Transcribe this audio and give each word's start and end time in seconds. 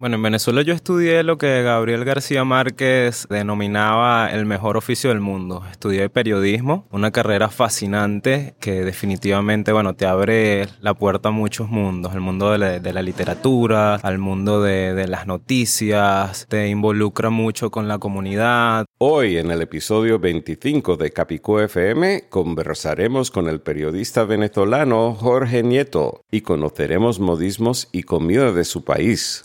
Bueno, 0.00 0.16
en 0.16 0.22
Venezuela 0.22 0.62
yo 0.62 0.72
estudié 0.72 1.22
lo 1.22 1.36
que 1.36 1.62
Gabriel 1.62 2.06
García 2.06 2.42
Márquez 2.42 3.26
denominaba 3.28 4.30
el 4.32 4.46
mejor 4.46 4.78
oficio 4.78 5.10
del 5.10 5.20
mundo. 5.20 5.62
Estudié 5.70 6.08
periodismo, 6.08 6.88
una 6.90 7.10
carrera 7.10 7.50
fascinante 7.50 8.54
que 8.60 8.82
definitivamente, 8.82 9.72
bueno, 9.72 9.92
te 9.92 10.06
abre 10.06 10.68
la 10.80 10.94
puerta 10.94 11.28
a 11.28 11.32
muchos 11.32 11.68
mundos, 11.68 12.14
al 12.14 12.22
mundo 12.22 12.50
de 12.50 12.92
la, 12.94 13.02
literatura, 13.02 13.96
al 13.96 14.16
mundo 14.16 14.62
de, 14.62 14.94
de 14.94 15.06
las 15.06 15.26
noticias, 15.26 16.46
te 16.48 16.68
involucra 16.68 17.28
mucho 17.28 17.70
con 17.70 17.86
la 17.86 17.98
comunidad. 17.98 18.86
Hoy 18.96 19.36
en 19.36 19.50
el 19.50 19.60
episodio 19.60 20.18
25 20.18 20.96
de 20.96 21.10
Capicú 21.10 21.58
FM 21.58 22.24
conversaremos 22.30 23.30
con 23.30 23.50
el 23.50 23.60
periodista 23.60 24.24
venezolano 24.24 25.12
Jorge 25.12 25.62
Nieto 25.62 26.22
y 26.30 26.40
conoceremos 26.40 27.20
modismos 27.20 27.90
y 27.92 28.04
comida 28.04 28.52
de 28.52 28.64
su 28.64 28.82
país. 28.82 29.42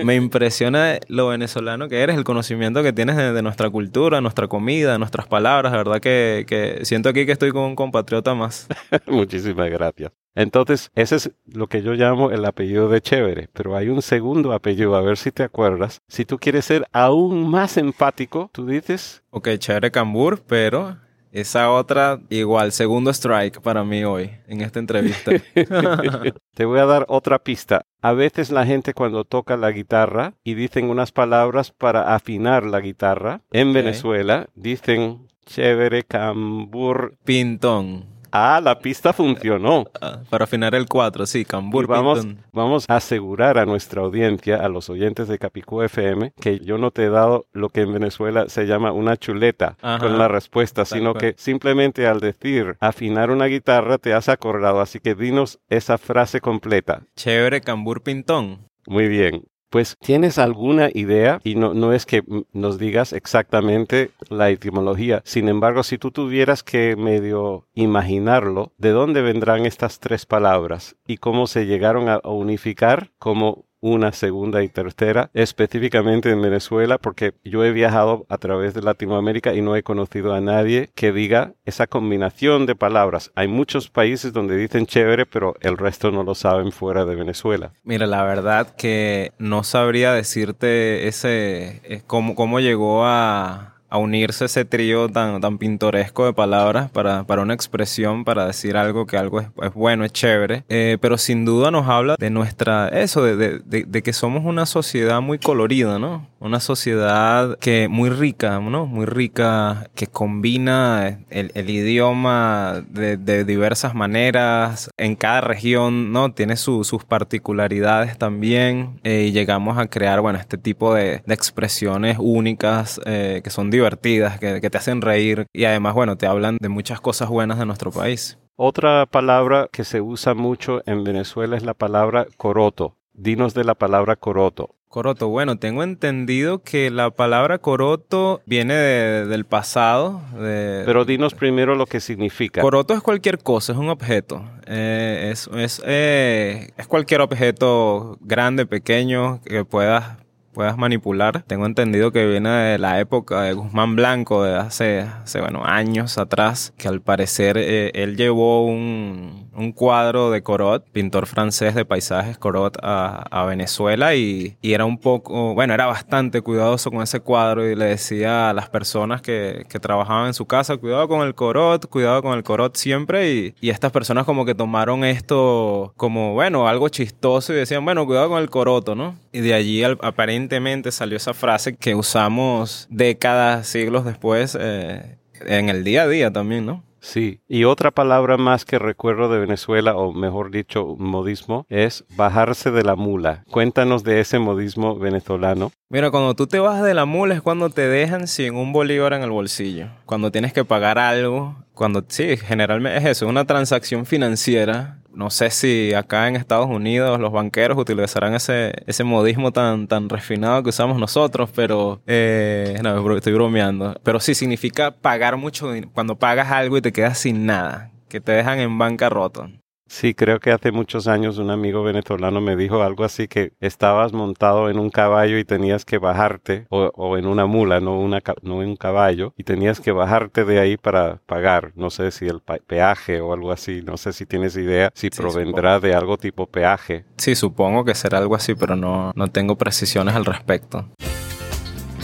Me 0.01 0.15
impresiona 0.15 0.99
lo 1.09 1.27
venezolano 1.27 1.89
que 1.89 1.99
eres, 1.99 2.15
el 2.15 2.23
conocimiento 2.23 2.81
que 2.81 2.93
tienes 2.93 3.17
de, 3.17 3.41
nuestra 3.41 3.69
cultura, 3.69 4.21
nuestra 4.21 4.47
comida, 4.47 4.97
nuestras 4.97 5.27
palabras. 5.27 5.73
La 5.73 5.79
verdad 5.79 5.99
que, 5.99 6.45
que 6.47 6.85
siento 6.85 7.09
aquí 7.09 7.25
que 7.25 7.33
estoy 7.33 7.51
con 7.51 7.63
un 7.63 7.75
compatriota 7.75 8.33
más. 8.35 8.69
Muchísimas 9.05 9.69
gracias. 9.69 10.13
Entonces, 10.35 10.91
ese 10.95 11.15
es 11.15 11.31
lo 11.45 11.67
que 11.67 11.81
yo 11.81 11.93
llamo 11.93 12.31
el 12.31 12.45
apellido 12.45 12.89
de 12.89 13.01
chévere, 13.01 13.49
pero 13.53 13.75
hay 13.75 13.89
un 13.89 14.01
segundo 14.01 14.51
apellido 14.53 14.95
a 14.95 15.01
ver 15.01 15.17
si 15.17 15.31
te 15.31 15.43
acuerdas. 15.43 16.01
Si 16.07 16.25
tú 16.25 16.37
quieres 16.37 16.65
ser 16.65 16.85
aún 16.91 17.49
más 17.49 17.77
empático, 17.77 18.49
tú 18.51 18.65
dices... 18.65 19.23
Ok, 19.31 19.49
chévere 19.57 19.91
cambur, 19.91 20.43
pero 20.45 20.97
esa 21.35 21.69
otra, 21.69 22.21
igual, 22.29 22.71
segundo 22.71 23.11
strike 23.11 23.59
para 23.59 23.83
mí 23.83 24.05
hoy, 24.05 24.31
en 24.47 24.61
esta 24.61 24.79
entrevista. 24.79 25.31
Te 26.53 26.63
voy 26.63 26.79
a 26.79 26.85
dar 26.85 27.05
otra 27.09 27.39
pista. 27.39 27.85
A 28.01 28.13
veces 28.13 28.51
la 28.51 28.65
gente 28.65 28.93
cuando 28.93 29.25
toca 29.25 29.57
la 29.57 29.71
guitarra 29.71 30.33
y 30.45 30.53
dicen 30.53 30.89
unas 30.89 31.11
palabras 31.11 31.71
para 31.71 32.15
afinar 32.15 32.63
la 32.65 32.79
guitarra, 32.79 33.41
en 33.51 33.73
Venezuela 33.73 34.47
dicen 34.55 35.27
chévere, 35.45 36.03
cambur. 36.03 37.17
Pintón. 37.25 38.14
Ah, 38.37 38.59
la 38.61 38.79
pista 38.79 39.13
funcionó. 39.13 39.85
Ah, 40.01 40.19
para 40.29 40.43
afinar 40.43 40.75
el 40.75 40.87
4, 40.87 41.25
sí, 41.25 41.45
Cambur. 41.45 41.87
vamos, 41.87 42.27
vamos 42.51 42.85
a 42.89 42.97
asegurar 42.97 43.57
a 43.57 43.65
nuestra 43.65 44.01
audiencia, 44.01 44.57
a 44.57 44.67
los 44.67 44.89
oyentes 44.89 45.29
de 45.29 45.39
Capicú 45.39 45.81
FM, 45.81 46.33
que 46.41 46.59
yo 46.59 46.77
no 46.77 46.91
te 46.91 47.05
he 47.05 47.09
dado 47.09 47.47
lo 47.53 47.69
que 47.69 47.81
en 47.81 47.93
Venezuela 47.93 48.49
se 48.49 48.65
llama 48.65 48.91
una 48.91 49.15
chuleta 49.15 49.77
con 50.01 50.17
la 50.17 50.27
respuesta, 50.27 50.83
sino 50.83 51.13
que 51.13 51.33
simplemente 51.37 52.07
al 52.07 52.19
decir 52.19 52.75
afinar 52.81 53.31
una 53.31 53.45
guitarra 53.45 53.99
te 53.99 54.13
has 54.13 54.27
acordado. 54.27 54.81
Así 54.81 54.99
que 54.99 55.15
dinos 55.15 55.59
esa 55.69 55.97
frase 55.97 56.41
completa. 56.41 57.03
Chévere, 57.15 57.61
Cambur 57.61 58.03
Pintón. 58.03 58.67
Muy 58.85 59.07
bien 59.07 59.43
pues 59.69 59.97
tienes 59.99 60.37
alguna 60.37 60.89
idea 60.93 61.39
y 61.43 61.55
no, 61.55 61.73
no 61.73 61.93
es 61.93 62.05
que 62.05 62.23
nos 62.53 62.77
digas 62.77 63.13
exactamente 63.13 64.11
la 64.29 64.49
etimología. 64.49 65.21
Sin 65.25 65.49
embargo, 65.49 65.83
si 65.83 65.97
tú 65.97 66.11
tuvieras 66.11 66.63
que 66.63 66.95
medio 66.95 67.67
imaginarlo, 67.73 68.71
¿de 68.77 68.91
dónde 68.91 69.21
vendrán 69.21 69.65
estas 69.65 69.99
tres 69.99 70.25
palabras 70.25 70.95
y 71.07 71.17
cómo 71.17 71.47
se 71.47 71.65
llegaron 71.65 72.09
a 72.09 72.19
unificar 72.23 73.11
como 73.19 73.65
una 73.85 74.13
segunda 74.13 74.63
y 74.63 74.67
tercera, 74.67 75.29
específicamente 75.35 76.31
en 76.31 76.41
Venezuela, 76.41 76.97
porque 76.97 77.35
yo 77.43 77.63
he 77.63 77.71
viajado 77.71 78.25
a 78.29 78.39
través 78.39 78.73
de 78.73 78.81
Latinoamérica 78.81 79.53
y 79.53 79.61
no 79.61 79.75
he 79.75 79.83
conocido 79.83 80.33
a 80.33 80.41
nadie 80.41 80.89
que 80.95 81.11
diga 81.11 81.53
esa 81.65 81.85
combinación 81.85 82.65
de 82.65 82.73
palabras. 82.73 83.31
Hay 83.35 83.47
muchos 83.47 83.91
países 83.91 84.33
donde 84.33 84.57
dicen 84.57 84.87
chévere, 84.87 85.27
pero 85.27 85.53
el 85.61 85.77
resto 85.77 86.09
no 86.09 86.23
lo 86.23 86.33
saben 86.33 86.71
fuera 86.71 87.05
de 87.05 87.15
Venezuela. 87.15 87.73
Mira, 87.83 88.07
la 88.07 88.23
verdad 88.23 88.75
que 88.75 89.33
no 89.37 89.63
sabría 89.63 90.13
decirte 90.13 91.07
ese 91.07 91.81
eh, 91.83 92.01
cómo, 92.07 92.33
cómo 92.33 92.59
llegó 92.59 93.05
a 93.05 93.74
a 93.95 93.97
unirse 93.97 94.45
ese 94.45 94.65
trío 94.65 95.09
tan, 95.09 95.41
tan 95.41 95.57
pintoresco 95.57 96.25
de 96.25 96.33
palabras 96.33 96.91
para, 96.91 97.23
para 97.23 97.41
una 97.41 97.53
expresión, 97.53 98.23
para 98.25 98.45
decir 98.45 98.77
algo 98.77 99.05
que 99.05 99.17
algo 99.17 99.39
es, 99.39 99.47
bueno, 99.73 100.05
es 100.05 100.11
chévere. 100.11 100.63
Eh, 100.69 100.97
pero 101.01 101.17
sin 101.17 101.45
duda 101.45 101.71
nos 101.71 101.87
habla 101.87 102.15
de 102.19 102.29
nuestra, 102.29 102.89
eso, 102.89 103.23
de, 103.23 103.59
de, 103.59 104.03
que 104.03 104.13
somos 104.13 104.45
una 104.45 104.65
sociedad 104.65 105.21
muy 105.21 105.39
colorida, 105.39 105.97
¿no? 105.97 106.27
una 106.45 106.59
sociedad 106.59 107.57
que 107.57 107.87
muy 107.87 108.11
rica, 108.11 108.59
¿no? 108.59 108.85
Muy 108.85 109.07
rica, 109.07 109.89
que 109.95 110.05
combina 110.05 111.19
el, 111.31 111.69
idioma 111.69 112.83
de, 112.87 113.43
diversas 113.43 113.95
maneras. 113.95 114.91
En 114.97 115.15
cada 115.15 115.41
región, 115.41 116.11
¿no? 116.11 116.31
Tiene 116.33 116.55
su, 116.55 116.83
sus 116.83 117.03
particularidades 117.03 118.19
también. 118.19 118.99
Eh, 119.03 119.25
y 119.29 119.31
llegamos 119.31 119.79
a 119.79 119.87
crear, 119.87 120.21
bueno, 120.21 120.37
este 120.37 120.59
tipo 120.59 120.93
de, 120.93 121.23
expresiones 121.27 122.17
únicas 122.19 123.01
eh, 123.05 123.41
que 123.43 123.49
son 123.49 123.71
divertidas, 123.85 124.39
que, 124.39 124.61
que 124.61 124.69
te 124.69 124.77
hacen 124.77 125.01
reír. 125.01 125.45
Y 125.53 125.65
además, 125.65 125.93
bueno, 125.93 126.17
te 126.17 126.25
hablan 126.25 126.57
de 126.59 126.69
muchas 126.69 126.99
cosas 126.99 127.29
buenas 127.29 127.59
de 127.59 127.65
nuestro 127.65 127.91
país. 127.91 128.37
Otra 128.55 129.05
palabra 129.05 129.67
que 129.71 129.83
se 129.83 130.01
usa 130.01 130.33
mucho 130.33 130.81
en 130.85 131.03
Venezuela 131.03 131.55
es 131.55 131.63
la 131.63 131.73
palabra 131.73 132.25
coroto. 132.37 132.95
Dinos 133.13 133.53
de 133.53 133.63
la 133.63 133.75
palabra 133.75 134.15
coroto. 134.15 134.75
Coroto, 134.87 135.27
bueno, 135.27 135.57
tengo 135.57 135.83
entendido 135.83 136.63
que 136.63 136.89
la 136.89 137.11
palabra 137.11 137.57
coroto 137.57 138.41
viene 138.45 138.75
de, 138.75 139.25
del 139.25 139.43
pasado. 139.43 140.21
De... 140.39 140.83
Pero 140.85 141.03
dinos 141.03 141.33
primero 141.33 141.75
lo 141.75 141.85
que 141.85 141.99
significa. 141.99 142.61
Coroto 142.61 142.93
es 142.93 143.01
cualquier 143.01 143.39
cosa, 143.39 143.73
es 143.73 143.77
un 143.77 143.89
objeto. 143.89 144.45
Eh, 144.67 145.31
es, 145.33 145.49
es, 145.53 145.81
eh, 145.85 146.69
es 146.77 146.87
cualquier 146.87 147.19
objeto 147.21 148.17
grande, 148.21 148.65
pequeño, 148.65 149.41
que 149.43 149.65
puedas 149.65 150.17
puedas 150.55 150.77
manipular. 150.77 151.43
Tengo 151.43 151.65
entendido 151.65 152.11
que 152.11 152.25
viene 152.25 152.49
de 152.49 152.77
la 152.79 152.99
época 152.99 153.41
de 153.43 153.53
Guzmán 153.53 153.95
Blanco, 153.95 154.43
de 154.43 154.55
hace, 154.55 155.01
hace 155.01 155.41
bueno, 155.41 155.63
años 155.65 156.17
atrás, 156.17 156.73
que 156.77 156.87
al 156.87 157.01
parecer 157.01 157.57
eh, 157.57 157.91
él 157.93 158.15
llevó 158.15 158.65
un, 158.65 159.44
un, 159.55 159.71
cuadro 159.71 160.31
de 160.31 160.43
Corot, 160.43 160.85
pintor 160.91 161.27
francés 161.27 161.75
de 161.75 161.85
paisajes 161.85 162.37
Corot, 162.37 162.77
a, 162.81 163.45
Venezuela 163.45 164.15
y, 164.15 164.57
y, 164.61 164.73
era 164.73 164.85
un 164.85 164.97
poco, 164.97 165.53
bueno, 165.53 165.73
era 165.73 165.85
bastante 165.85 166.41
cuidadoso 166.41 166.89
con 166.89 167.03
ese 167.03 167.19
cuadro 167.19 167.69
y 167.69 167.75
le 167.75 167.85
decía 167.85 168.49
a 168.49 168.53
las 168.53 168.69
personas 168.69 169.21
que, 169.21 169.65
que 169.69 169.79
trabajaban 169.79 170.27
en 170.27 170.33
su 170.33 170.45
casa, 170.45 170.77
cuidado 170.77 171.07
con 171.07 171.21
el 171.21 171.35
Corot, 171.35 171.87
cuidado 171.87 172.23
con 172.23 172.33
el 172.33 172.43
Corot 172.43 172.75
siempre 172.75 173.31
y, 173.31 173.55
y 173.61 173.69
estas 173.69 173.91
personas 173.91 174.25
como 174.25 174.45
que 174.45 174.55
tomaron 174.55 175.03
esto 175.03 175.93
como, 175.95 176.33
bueno, 176.33 176.67
algo 176.67 176.89
chistoso 176.89 177.53
y 177.53 177.57
decían, 177.57 177.85
bueno, 177.85 178.05
cuidado 178.05 178.29
con 178.29 178.41
el 178.41 178.49
Coroto, 178.49 178.95
¿no? 178.95 179.15
Y 179.31 179.41
de 179.41 179.53
allí 179.53 179.83
aparentemente 179.83 180.91
salió 180.91 181.17
esa 181.17 181.33
frase 181.33 181.75
que 181.75 181.95
usamos 181.95 182.87
décadas, 182.89 183.67
siglos 183.67 184.05
después, 184.05 184.57
eh, 184.59 185.17
en 185.45 185.69
el 185.69 185.83
día 185.83 186.03
a 186.03 186.07
día 186.07 186.31
también, 186.31 186.65
¿no? 186.65 186.83
Sí, 187.05 187.39
y 187.47 187.65
otra 187.65 187.91
palabra 187.91 188.35
más 188.35 188.65
que 188.65 188.79
recuerdo 188.79 189.29
de 189.29 189.37
Venezuela, 189.37 189.95
o 189.95 190.11
mejor 190.11 190.49
dicho, 190.49 190.95
modismo, 190.97 191.67
es 191.69 192.03
bajarse 192.15 192.71
de 192.71 192.83
la 192.83 192.95
mula. 192.95 193.43
Cuéntanos 193.51 194.03
de 194.03 194.21
ese 194.21 194.39
modismo 194.39 194.97
venezolano. 194.97 195.71
Mira, 195.87 196.09
cuando 196.09 196.33
tú 196.33 196.47
te 196.47 196.57
bajas 196.57 196.83
de 196.83 196.95
la 196.95 197.05
mula 197.05 197.35
es 197.35 197.43
cuando 197.43 197.69
te 197.69 197.87
dejan 197.87 198.27
sin 198.27 198.55
un 198.55 198.73
bolívar 198.73 199.13
en 199.13 199.21
el 199.21 199.29
bolsillo. 199.29 199.89
Cuando 200.05 200.31
tienes 200.31 200.51
que 200.51 200.65
pagar 200.65 200.97
algo, 200.97 201.55
cuando 201.75 202.03
sí, 202.07 202.37
generalmente 202.37 202.97
es 202.97 203.05
eso, 203.05 203.27
una 203.27 203.45
transacción 203.45 204.07
financiera 204.07 204.97
no 205.15 205.29
sé 205.29 205.49
si 205.49 205.93
acá 205.93 206.27
en 206.27 206.35
Estados 206.35 206.67
Unidos 206.67 207.19
los 207.19 207.31
banqueros 207.31 207.77
utilizarán 207.77 208.35
ese, 208.35 208.73
ese 208.85 209.03
modismo 209.03 209.51
tan, 209.51 209.87
tan 209.87 210.09
refinado 210.09 210.63
que 210.63 210.69
usamos 210.69 210.99
nosotros, 210.99 211.49
pero 211.55 212.01
eh, 212.05 212.79
no, 212.83 213.15
estoy 213.15 213.33
bromeando. 213.33 213.95
Pero 214.03 214.19
sí 214.19 214.35
significa 214.35 214.91
pagar 214.91 215.37
mucho 215.37 215.71
cuando 215.93 216.17
pagas 216.17 216.51
algo 216.51 216.77
y 216.77 216.81
te 216.81 216.91
quedas 216.93 217.17
sin 217.17 217.45
nada, 217.45 217.91
que 218.09 218.21
te 218.21 218.33
dejan 218.33 218.59
en 218.59 218.77
bancarrota. 218.77 219.49
Sí, 219.87 220.15
creo 220.15 220.39
que 220.39 220.51
hace 220.51 220.71
muchos 220.71 221.07
años 221.07 221.37
un 221.37 221.51
amigo 221.51 221.83
venezolano 221.83 222.41
me 222.41 222.55
dijo 222.55 222.81
algo 222.81 223.03
así 223.03 223.27
que 223.27 223.53
estabas 223.59 224.13
montado 224.13 224.69
en 224.69 224.79
un 224.79 224.89
caballo 224.89 225.37
y 225.37 225.45
tenías 225.45 225.85
que 225.85 225.99
bajarte, 225.99 226.65
o, 226.69 226.91
o 226.95 227.17
en 227.17 227.27
una 227.27 227.45
mula, 227.45 227.79
no, 227.79 227.99
una, 227.99 228.21
no 228.41 228.63
en 228.63 228.69
un 228.69 228.75
caballo, 228.77 229.33
y 229.37 229.43
tenías 229.43 229.79
que 229.79 229.91
bajarte 229.91 230.43
de 230.43 230.59
ahí 230.59 230.77
para 230.77 231.21
pagar, 231.27 231.71
no 231.75 231.89
sé 231.91 232.11
si 232.11 232.25
el 232.25 232.41
peaje 232.41 233.21
o 233.21 233.33
algo 233.33 233.51
así, 233.51 233.81
no 233.83 233.97
sé 233.97 234.11
si 234.11 234.25
tienes 234.25 234.55
idea, 234.57 234.91
si 234.95 235.09
sí, 235.09 235.21
provendrá 235.21 235.75
supongo. 235.75 235.87
de 235.87 235.95
algo 235.95 236.17
tipo 236.17 236.47
peaje. 236.47 237.05
Sí, 237.17 237.35
supongo 237.35 237.85
que 237.85 237.93
será 237.93 238.17
algo 238.17 238.35
así, 238.35 238.55
pero 238.55 238.75
no, 238.75 239.11
no 239.15 239.27
tengo 239.27 239.55
precisiones 239.55 240.15
al 240.15 240.25
respecto. 240.25 240.89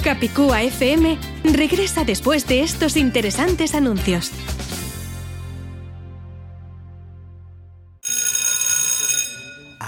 Capicúa 0.03 0.63
FM 0.63 1.17
regresa 1.43 2.03
después 2.03 2.47
de 2.47 2.61
estos 2.61 2.97
interesantes 2.97 3.75
anuncios. 3.75 4.31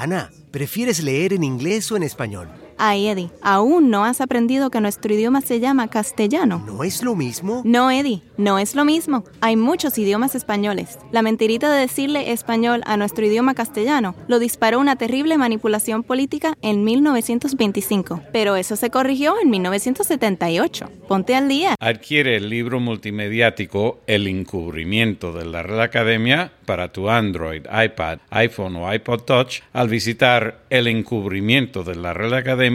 Ana, 0.03 0.31
¿prefieres 0.51 1.01
leer 1.01 1.31
en 1.31 1.45
inglés 1.45 1.89
o 1.89 1.95
en 1.95 2.03
español? 2.03 2.49
Ay, 2.77 3.07
Eddie, 3.07 3.29
¿aún 3.41 3.89
no 3.89 4.05
has 4.05 4.21
aprendido 4.21 4.69
que 4.69 4.81
nuestro 4.81 5.13
idioma 5.13 5.41
se 5.41 5.59
llama 5.59 5.87
castellano? 5.87 6.63
¿No 6.65 6.83
es 6.83 7.03
lo 7.03 7.15
mismo? 7.15 7.61
No, 7.63 7.91
Eddie, 7.91 8.21
no 8.37 8.59
es 8.59 8.75
lo 8.75 8.85
mismo. 8.85 9.23
Hay 9.41 9.55
muchos 9.55 9.97
idiomas 9.97 10.35
españoles. 10.35 10.97
La 11.11 11.21
mentirita 11.21 11.71
de 11.71 11.81
decirle 11.81 12.31
español 12.31 12.81
a 12.85 12.97
nuestro 12.97 13.25
idioma 13.25 13.53
castellano 13.53 14.15
lo 14.27 14.39
disparó 14.39 14.79
una 14.79 14.95
terrible 14.95 15.37
manipulación 15.37 16.03
política 16.03 16.53
en 16.61 16.83
1925. 16.83 18.21
Pero 18.31 18.55
eso 18.55 18.75
se 18.75 18.89
corrigió 18.89 19.35
en 19.41 19.49
1978. 19.49 20.89
Ponte 21.07 21.35
al 21.35 21.47
día. 21.47 21.75
Adquiere 21.79 22.37
el 22.37 22.49
libro 22.49 22.79
multimediático 22.79 23.99
El 24.07 24.27
encubrimiento 24.27 25.31
de 25.33 25.45
la 25.45 25.63
Real 25.63 25.81
Academia 25.81 26.51
para 26.65 26.91
tu 26.91 27.09
Android, 27.09 27.65
iPad, 27.65 28.19
iPhone 28.29 28.75
o 28.77 28.93
iPod 28.93 29.21
Touch 29.21 29.61
al 29.73 29.89
visitar 29.89 30.63
el 30.69 30.87
encubrimiento 30.87 31.83
de 31.83 31.95
la 31.95 32.13
Real 32.13 32.33
Academia 32.33 32.72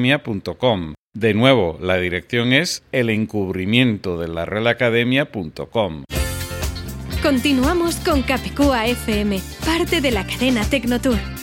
De 1.15 1.35
nuevo, 1.35 1.79
la 1.81 1.97
dirección 1.97 2.53
es 2.53 2.85
el 2.93 3.11
encubrimiento 3.11 4.19
de 4.19 4.29
la 4.29 4.45
realacademia.com. 4.45 6.05
Continuamos 7.23 7.97
con 7.97 8.23
Capicúa 8.23 8.87
FM, 8.87 9.41
parte 9.65 10.01
de 10.01 10.13
la 10.13 10.25
cadena 10.25 10.65
Tecnotour. 10.65 11.38